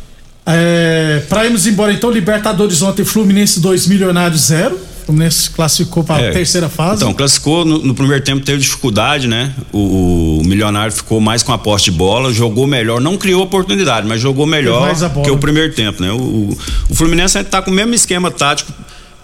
É, 0.45 1.19
pra 1.29 1.45
irmos 1.45 1.67
embora, 1.67 1.93
então, 1.93 2.09
Libertadores 2.09 2.81
ontem, 2.81 3.03
Fluminense 3.03 3.59
2, 3.59 3.87
Milionários 3.87 4.41
0. 4.43 4.79
Fluminense 5.05 5.49
classificou 5.49 6.03
pra 6.03 6.19
É. 6.19 6.31
terceira 6.31 6.69
fase. 6.69 7.03
Então, 7.03 7.13
classificou 7.13 7.65
no, 7.65 7.79
no 7.79 7.93
primeiro 7.93 8.23
tempo, 8.23 8.43
teve 8.45 8.59
dificuldade, 8.59 9.27
né? 9.27 9.53
O, 9.71 10.39
o 10.39 10.47
Milionário 10.47 10.93
ficou 10.93 11.19
mais 11.19 11.43
com 11.43 11.51
a 11.51 11.57
posse 11.57 11.85
de 11.85 11.91
bola, 11.91 12.31
jogou 12.33 12.65
melhor, 12.65 13.01
não 13.01 13.17
criou 13.17 13.43
oportunidade, 13.43 14.07
mas 14.07 14.21
jogou 14.21 14.45
melhor 14.45 14.89
a 14.89 15.09
que 15.21 15.29
o 15.31 15.37
primeiro 15.37 15.73
tempo, 15.73 16.01
né? 16.01 16.11
O, 16.11 16.15
o, 16.17 16.57
o 16.89 16.95
Fluminense 16.95 17.37
ainda 17.37 17.49
tá 17.49 17.61
com 17.61 17.71
o 17.71 17.73
mesmo 17.73 17.93
esquema 17.93 18.31
tático 18.31 18.71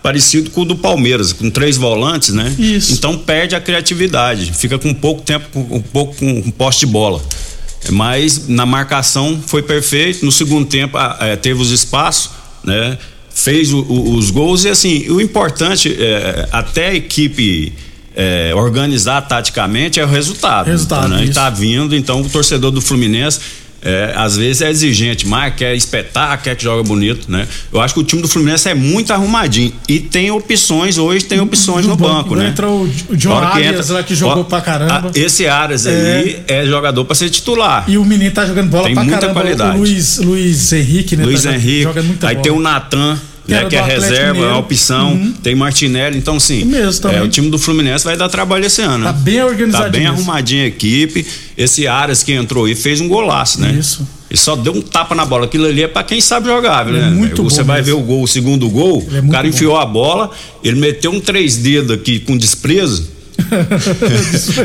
parecido 0.08 0.50
com 0.52 0.62
o 0.62 0.66
do 0.66 0.76
Palmeiras, 0.78 1.34
com 1.34 1.50
três 1.50 1.76
volantes, 1.76 2.30
né? 2.34 2.56
Isso. 2.58 2.94
Então 2.94 3.18
perde 3.18 3.56
a 3.56 3.60
criatividade, 3.60 4.54
fica 4.54 4.80
com 4.80 4.94
pouco 4.94 5.22
tempo, 5.22 5.46
com, 5.52 5.66
com 5.66 5.82
pouco 5.82 6.16
com, 6.16 6.42
com 6.42 6.52
posse 6.52 6.80
de 6.80 6.86
bola. 6.86 7.22
Mas 7.92 8.48
na 8.48 8.66
marcação 8.66 9.38
foi 9.46 9.62
perfeito, 9.62 10.26
no 10.26 10.32
segundo 10.32 10.66
tempo 10.66 10.98
eh, 11.20 11.36
teve 11.36 11.62
os 11.62 11.72
espaços, 11.72 12.30
né? 12.64 12.98
Fez 13.34 13.72
o- 13.74 13.80
o- 13.82 14.16
os 14.16 14.32
gols 14.32 14.64
e 14.64 14.70
assim, 14.70 15.10
o 15.10 15.20
importante 15.20 15.94
é 16.00 16.48
até 16.54 16.88
a 16.90 16.96
equipe 16.96 17.74
é, 18.16 18.52
organizar 18.56 19.22
taticamente 19.28 20.00
é 20.00 20.04
o 20.06 20.08
resultado. 20.08 20.68
Resultado, 20.68 21.10
né? 21.10 21.26
E 21.26 21.30
tá 21.30 21.50
vindo, 21.52 21.96
então 21.96 22.22
o 22.22 22.30
torcedor 22.30 22.72
do 22.72 22.82
Fluminense 22.82 23.40
é, 23.82 24.14
às 24.16 24.36
vezes 24.36 24.62
é 24.62 24.70
exigente, 24.70 25.28
mas 25.28 25.54
quer 25.56 25.76
espetar, 25.76 26.42
quer 26.42 26.56
que 26.56 26.64
joga 26.64 26.82
bonito, 26.84 27.32
né? 27.32 27.48
Eu 27.72 27.80
acho 27.80 27.94
que 27.94 28.00
o 28.00 28.04
time 28.04 28.22
do 28.22 28.28
Fluminense 28.28 28.68
é 28.68 28.74
muito 28.74 29.14
arrumadinho 29.14 29.72
e 29.88 30.00
tem 30.00 30.32
opções, 30.32 30.98
hoje 30.98 31.26
tem 31.26 31.40
opções 31.40 31.86
no, 31.86 31.96
banco, 31.96 32.36
né? 32.36 32.48
Entra 32.50 32.68
o, 32.70 32.84
o 33.10 33.16
John 33.16 33.32
A 33.34 33.36
hora 33.38 33.48
que 33.52 33.58
Arias 33.68 33.86
entra- 33.86 33.94
lá 33.98 34.04
que 34.04 34.16
jogou 34.16 34.42
ó, 34.42 34.44
pra 34.44 34.62
caramba. 34.62 35.12
a- 35.16 35.20
esse 35.20 35.48
Arias 35.48 35.86
É. 35.86 36.18
aí 36.18 36.44
é 36.48 36.66
jogador 36.66 37.06
pra 37.06 37.16
ser 37.16 37.30
titular. 37.30 37.86
E 37.88 37.98
o 37.98 38.04
menino 38.06 38.32
tá 38.32 38.46
jogando 38.46 38.70
bola 38.70 38.86
Tem 38.86 38.94
pra 38.96 39.04
muita 39.04 39.20
caramba. 39.20 39.42
qualidade. 39.42 39.78
O 39.78 39.80
Luiz, 39.82 40.18
Luiz 40.18 40.74
Henrique, 40.74 41.16
né? 41.16 41.24
Luiz 41.26 41.44
tá 41.44 41.54
Henrique. 41.54 41.84
Jogando 41.84 42.06
muita 42.08 42.28
Aí 42.28 42.36
bola. 42.36 42.44
tem 42.44 42.52
o 42.52 42.60
Natan, 42.60 43.18
né, 43.48 43.66
que 43.66 43.76
é 43.76 43.82
reserva, 43.82 44.16
é 44.16 44.32
Mineiro. 44.34 44.50
uma 44.52 44.60
opção. 44.60 45.14
Uhum. 45.14 45.34
Tem 45.44 45.56
Martinelli, 45.56 46.18
então 46.18 46.40
sim. 46.40 46.66
mesmo 46.66 47.02
também. 47.02 47.18
É, 47.20 47.24
o 47.24 47.28
time 47.30 47.50
do 47.50 47.58
Fluminense 47.58 48.04
vai 48.04 48.18
dar 48.18 48.30
trabalho 48.30 48.66
esse 48.66 48.82
ano. 48.82 49.06
Tá 49.06 49.14
né? 49.14 49.20
bem 49.22 49.44
organizadinho 49.44 49.84
Tá 49.86 49.90
bem 49.90 50.04
isso. 50.04 50.12
arrumadinha 50.12 50.64
a 50.64 50.68
equipe. 50.68 51.26
Esse 51.58 51.88
Aras 51.88 52.24
que 52.24 52.32
entrou 52.34 52.66
aí 52.66 52.76
fez 52.76 53.02
um 53.02 53.08
golaço, 53.08 53.60
né? 53.62 53.72
Isso. 53.72 54.08
Ele 54.30 54.38
só 54.40 54.56
deu 54.58 54.74
um 54.74 54.82
tapa 54.82 55.16
na 55.16 55.26
bola. 55.26 55.46
Aquilo 55.46 55.66
ali 55.66 55.84
é 55.84 55.88
pra 55.88 56.04
quem 56.04 56.20
sabe 56.20 56.48
jogar, 56.48 56.88
é 56.88 56.92
né? 56.92 57.10
muito 57.10 57.44
Você 57.44 57.64
vai 57.64 57.78
mesmo. 57.82 57.96
ver 57.98 58.04
o 58.04 58.06
gol, 58.06 58.24
o 58.24 58.28
segundo 58.28 58.70
gol, 58.70 59.06
é 59.14 59.20
o 59.20 59.30
cara 59.30 59.44
bom. 59.44 59.50
enfiou 59.50 59.78
a 59.78 59.86
bola, 59.86 60.30
ele 60.64 60.78
meteu 60.80 61.12
um 61.12 61.20
três 61.20 61.56
dedos 61.58 61.92
aqui 61.92 62.20
com 62.20 62.36
desprezo. 62.38 63.16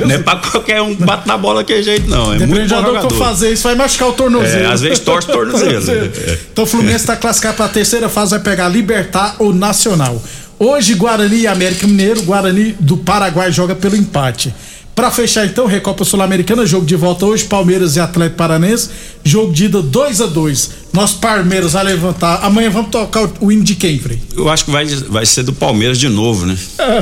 Não 0.06 0.14
é 0.14 0.18
pra 0.18 0.36
qualquer 0.36 0.82
um 0.82 0.94
bater 0.94 1.26
na 1.26 1.36
bola 1.38 1.60
daquele 1.60 1.82
jeito, 1.82 2.08
não. 2.08 2.32
É 2.32 2.38
Depende 2.38 2.52
muito 2.52 2.68
jogador 2.68 3.00
que 3.00 3.14
eu 3.14 3.18
fazer 3.18 3.52
isso, 3.52 3.62
vai 3.62 3.74
machucar 3.74 4.08
o 4.08 4.12
tornozelo. 4.12 4.64
É, 4.64 4.66
às 4.66 4.80
vezes 4.80 4.98
torce 4.98 5.28
o 5.28 5.32
tornozelo. 5.32 5.72
É. 5.92 6.38
então 6.52 6.64
o 6.64 6.66
Fluminense 6.66 6.98
está 6.98 7.16
classificado 7.16 7.56
para 7.56 7.66
a 7.66 7.68
terceira 7.68 8.08
fase, 8.08 8.30
vai 8.32 8.40
pegar 8.40 8.68
Libertar 8.68 9.36
ou 9.38 9.52
Nacional. 9.54 10.22
Hoje, 10.58 10.94
Guarani 10.94 11.40
e 11.40 11.46
América 11.46 11.86
Mineiro, 11.86 12.22
Guarani 12.22 12.76
do 12.78 12.96
Paraguai 12.96 13.50
joga 13.50 13.74
pelo 13.74 13.96
empate. 13.96 14.54
Para 14.94 15.10
fechar 15.10 15.46
então, 15.46 15.66
Recopa 15.66 16.04
Sul-Americana, 16.04 16.66
jogo 16.66 16.84
de 16.84 16.94
volta 16.94 17.24
hoje, 17.24 17.44
Palmeiras 17.44 17.96
e 17.96 18.00
Atlético 18.00 18.36
Paranense, 18.36 18.90
jogo 19.24 19.52
de 19.52 19.64
ida 19.64 19.80
2 19.80 20.20
a 20.20 20.26
2 20.26 20.70
Nosso 20.92 21.18
Palmeiras 21.18 21.72
vai 21.72 21.84
levantar. 21.84 22.44
Amanhã 22.44 22.68
vamos 22.68 22.90
tocar 22.90 23.26
o 23.40 23.50
hino 23.50 23.64
de 23.64 23.74
quem, 23.74 23.98
Frei? 23.98 24.20
Eu 24.36 24.50
acho 24.50 24.66
que 24.66 24.70
vai, 24.70 24.84
vai 24.84 25.24
ser 25.24 25.44
do 25.44 25.52
Palmeiras 25.52 25.98
de 25.98 26.08
novo, 26.10 26.44
né? 26.44 26.56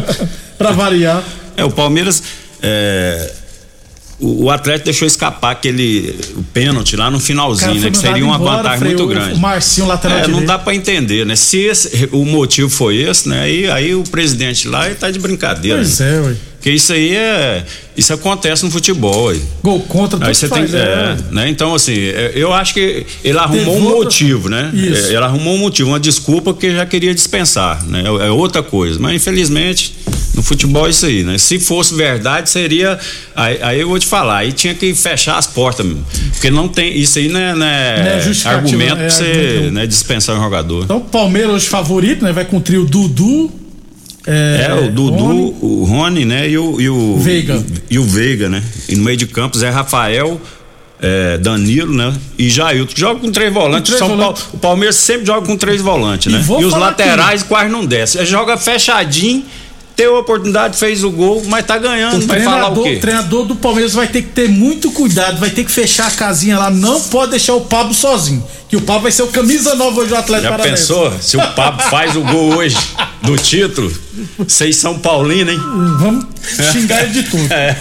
Pra 0.56 0.70
variar. 0.70 1.24
É, 1.56 1.64
o 1.64 1.70
Palmeiras. 1.70 2.22
é, 2.62 3.32
o, 4.18 4.44
o 4.44 4.50
Atlético 4.50 4.84
deixou 4.84 5.06
escapar 5.08 5.52
aquele 5.52 6.14
o 6.36 6.42
pênalti 6.42 6.94
lá 6.94 7.10
no 7.10 7.18
finalzinho, 7.18 7.70
Cara, 7.70 7.80
né? 7.84 7.90
Que 7.90 7.96
seria 7.96 8.24
uma 8.24 8.36
embora, 8.36 8.56
vantagem 8.58 8.78
Frei, 8.80 8.94
muito 8.94 9.06
grande. 9.06 9.34
o 9.34 9.38
Marcinho, 9.38 9.86
lateral 9.86 10.18
é, 10.18 10.28
não 10.28 10.44
dá 10.44 10.58
pra 10.58 10.74
entender, 10.74 11.24
né? 11.24 11.34
Se 11.36 11.56
esse- 11.58 12.08
o 12.12 12.24
motivo 12.26 12.68
foi 12.68 12.96
esse, 12.98 13.26
né? 13.28 13.40
Aí, 13.42 13.70
aí 13.70 13.94
o 13.94 14.02
presidente 14.04 14.68
lá 14.68 14.84
ele 14.86 14.94
tá 14.96 15.10
de 15.10 15.18
brincadeira. 15.18 15.78
Pois 15.78 15.98
né? 16.00 16.16
é, 16.16 16.20
ué. 16.20 16.36
Porque 16.60 16.70
isso 16.70 16.92
aí 16.92 17.16
é. 17.16 17.64
Isso 17.96 18.12
acontece 18.12 18.62
no 18.62 18.70
futebol, 18.70 19.30
aí. 19.30 19.40
Gol 19.62 19.80
contra, 19.80 20.18
tudo 20.18 20.28
Aí 20.28 20.34
você 20.34 20.46
faz, 20.46 20.70
tem, 20.70 20.78
é. 20.78 20.82
é, 20.82 21.16
né? 21.32 21.48
Então, 21.48 21.74
assim, 21.74 21.94
é, 21.98 22.32
eu 22.34 22.52
acho 22.52 22.74
que 22.74 23.06
ele 23.24 23.38
arrumou 23.38 23.64
Teve 23.64 23.78
um 23.78 23.84
outra- 23.88 24.04
motivo, 24.04 24.48
né? 24.50 24.70
Isso. 24.74 25.06
É, 25.06 25.14
Ele 25.14 25.16
arrumou 25.24 25.54
um 25.54 25.58
motivo, 25.58 25.88
uma 25.88 25.98
desculpa 25.98 26.52
que 26.52 26.70
já 26.74 26.84
queria 26.84 27.14
dispensar, 27.14 27.82
né? 27.86 28.02
É 28.04 28.26
é 28.26 28.30
outra 28.30 28.62
coisa. 28.62 28.98
Mas, 29.00 29.14
infelizmente, 29.14 29.94
no 30.34 30.42
futebol 30.42 30.86
é 30.86 30.90
isso 30.90 31.06
aí, 31.06 31.22
né? 31.24 31.36
Se 31.38 31.58
fosse 31.58 31.94
verdade, 31.94 32.48
seria. 32.48 32.98
Aí, 33.34 33.58
aí 33.62 33.80
eu 33.80 33.88
vou 33.88 33.98
te 33.98 34.06
falar, 34.06 34.38
aí 34.38 34.52
tinha 34.52 34.74
que 34.74 34.94
fechar 34.94 35.36
as 35.38 35.46
portas 35.46 35.84
mesmo. 35.84 36.04
Porque 36.32 36.50
não 36.50 36.68
tem. 36.68 36.96
Isso 36.98 37.18
aí 37.18 37.28
não 37.28 37.40
é, 37.40 37.54
não 37.54 37.66
é 37.66 38.22
Não 38.24 38.50
é 38.50 38.54
argumento 38.54 38.92
é 38.92 38.96
pra 38.96 39.10
você 39.10 39.24
argumento. 39.24 39.72
né, 39.72 39.86
dispensar 39.86 40.36
um 40.36 40.42
jogador. 40.42 40.84
Então, 40.84 41.00
Palmeiras 41.00 41.52
hoje 41.54 41.66
favorito, 41.68 42.24
né? 42.24 42.32
Vai 42.32 42.44
com 42.44 42.56
o 42.58 42.60
trio 42.60 42.84
Dudu. 42.84 43.50
É, 44.26 44.68
o 44.84 44.90
Dudu, 44.90 45.16
Rony. 45.16 45.54
o 45.62 45.84
Rony, 45.84 46.24
né? 46.26 46.48
E 46.48 46.58
o, 46.58 46.80
e 46.80 46.88
o 46.90 47.16
Veiga. 47.18 47.64
E, 47.88 47.98
o 47.98 48.04
Veiga, 48.04 48.48
né? 48.50 48.62
E 48.88 48.94
no 48.94 49.02
meio 49.02 49.16
de 49.16 49.26
campo, 49.26 49.56
Zé 49.58 49.70
Rafael, 49.70 50.38
é, 51.00 51.38
Danilo, 51.38 51.92
né? 51.94 52.12
E 52.38 52.50
Jailton, 52.50 52.92
que 52.92 53.00
joga 53.00 53.18
com 53.18 53.32
três 53.32 53.52
volantes. 53.52 53.86
três 53.88 53.98
São 53.98 54.08
volantes. 54.08 54.42
Paulo- 54.42 54.56
o 54.56 54.58
Palmeiras 54.58 54.96
sempre 54.96 55.26
joga 55.26 55.46
com 55.46 55.56
três 55.56 55.80
volantes, 55.80 56.30
E 56.30 56.36
né? 56.36 56.44
E 56.60 56.64
os 56.64 56.74
laterais 56.74 57.42
quase 57.42 57.70
não 57.70 57.84
descem. 57.86 58.24
Joga 58.26 58.58
fechadinho, 58.58 59.42
teve 60.00 60.14
a 60.14 60.18
oportunidade, 60.18 60.78
fez 60.78 61.04
o 61.04 61.10
gol, 61.10 61.42
mas 61.46 61.66
tá 61.66 61.76
ganhando. 61.76 62.22
O 62.22 62.26
vai 62.26 62.40
falar 62.40 62.70
o 62.70 62.74
treinador, 62.74 62.84
quê? 62.84 62.94
o 62.96 63.00
treinador 63.00 63.44
do 63.44 63.54
Palmeiras 63.54 63.92
vai 63.92 64.06
ter 64.06 64.22
que 64.22 64.28
ter 64.28 64.48
muito 64.48 64.90
cuidado, 64.92 65.38
vai 65.38 65.50
ter 65.50 65.62
que 65.62 65.70
fechar 65.70 66.06
a 66.06 66.10
casinha 66.10 66.58
lá, 66.58 66.70
não 66.70 66.98
pode 67.02 67.32
deixar 67.32 67.52
o 67.54 67.60
Pablo 67.60 67.92
sozinho. 67.92 68.42
Que 68.66 68.76
o 68.76 68.80
Pablo 68.80 69.02
vai 69.02 69.12
ser 69.12 69.24
o 69.24 69.26
camisa 69.26 69.74
nova 69.74 70.00
hoje 70.00 70.08
do 70.08 70.16
Atlético 70.16 70.50
Já 70.52 70.56
Paranaense. 70.56 70.88
pensou? 70.88 71.12
Se 71.20 71.36
o 71.36 71.46
Pablo 71.54 71.82
faz 71.90 72.16
o 72.16 72.22
gol 72.22 72.56
hoje 72.56 72.78
do 73.20 73.36
título, 73.36 73.92
vocês 74.38 74.76
São 74.76 74.98
Paulino, 74.98 75.50
hein? 75.50 75.58
Vamos 75.98 76.24
xingar 76.72 77.02
ele 77.02 77.12
de 77.12 77.22
tudo. 77.24 77.52
É. 77.52 77.76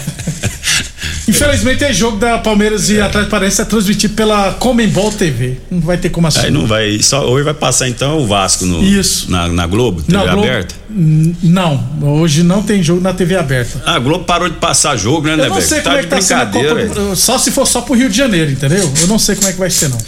Infelizmente, 1.28 1.84
é 1.84 1.92
jogo 1.92 2.18
da 2.18 2.38
Palmeiras 2.38 2.90
e 2.90 3.00
Atlético 3.00 3.30
Paranaense 3.30 3.60
é 3.60 3.64
transmitido 3.64 4.14
pela 4.14 4.52
Comembol 4.54 5.10
TV. 5.12 5.56
Não 5.70 5.80
vai 5.80 5.96
ter 5.96 6.10
como 6.10 6.26
assistir. 6.26 6.46
Aí 6.46 6.52
não 6.52 6.66
vai. 6.66 7.00
Só, 7.02 7.26
hoje 7.28 7.44
vai 7.44 7.54
passar 7.54 7.88
então 7.88 8.18
o 8.18 8.26
Vasco 8.26 8.64
no, 8.66 8.82
Isso. 8.82 9.30
Na, 9.30 9.48
na 9.48 9.66
Globo, 9.66 10.02
TV 10.02 10.12
Na 10.16 10.24
Globo- 10.32 10.46
aberta. 10.48 10.74
Não, 10.92 11.88
hoje 12.02 12.42
não 12.42 12.62
tem 12.62 12.82
jogo 12.82 13.00
na 13.00 13.12
TV 13.12 13.36
aberta. 13.36 13.80
Ah, 13.86 13.94
a 13.94 13.98
Globo 13.98 14.24
parou 14.24 14.48
de 14.48 14.56
passar 14.56 14.96
jogo, 14.96 15.26
né, 15.26 15.34
Eu 15.34 15.36
não 15.36 15.44
Nebeco? 15.44 15.62
sei 15.62 15.78
Tá 15.80 15.84
como 15.84 15.96
é 15.96 16.00
de 16.00 16.06
que 16.08 16.14
tá 16.14 16.20
sendo. 16.20 16.50
Copa. 16.52 17.16
Só 17.16 17.38
se 17.38 17.50
for 17.52 17.66
só 17.66 17.80
pro 17.80 17.94
Rio 17.94 18.08
de 18.08 18.16
Janeiro, 18.16 18.50
entendeu? 18.50 18.92
Eu 19.00 19.06
não 19.06 19.18
sei 19.18 19.36
como 19.36 19.48
é 19.48 19.52
que 19.52 19.58
vai 19.58 19.70
ser, 19.70 19.88
não. 19.88 19.98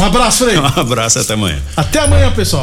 Um 0.00 0.04
abraço, 0.04 0.44
Frei. 0.44 0.58
Um 0.64 0.80
abraço 0.80 1.18
até 1.20 1.34
amanhã. 1.34 1.58
Até 1.76 2.00
amanhã, 2.00 2.30
pessoal. 2.32 2.62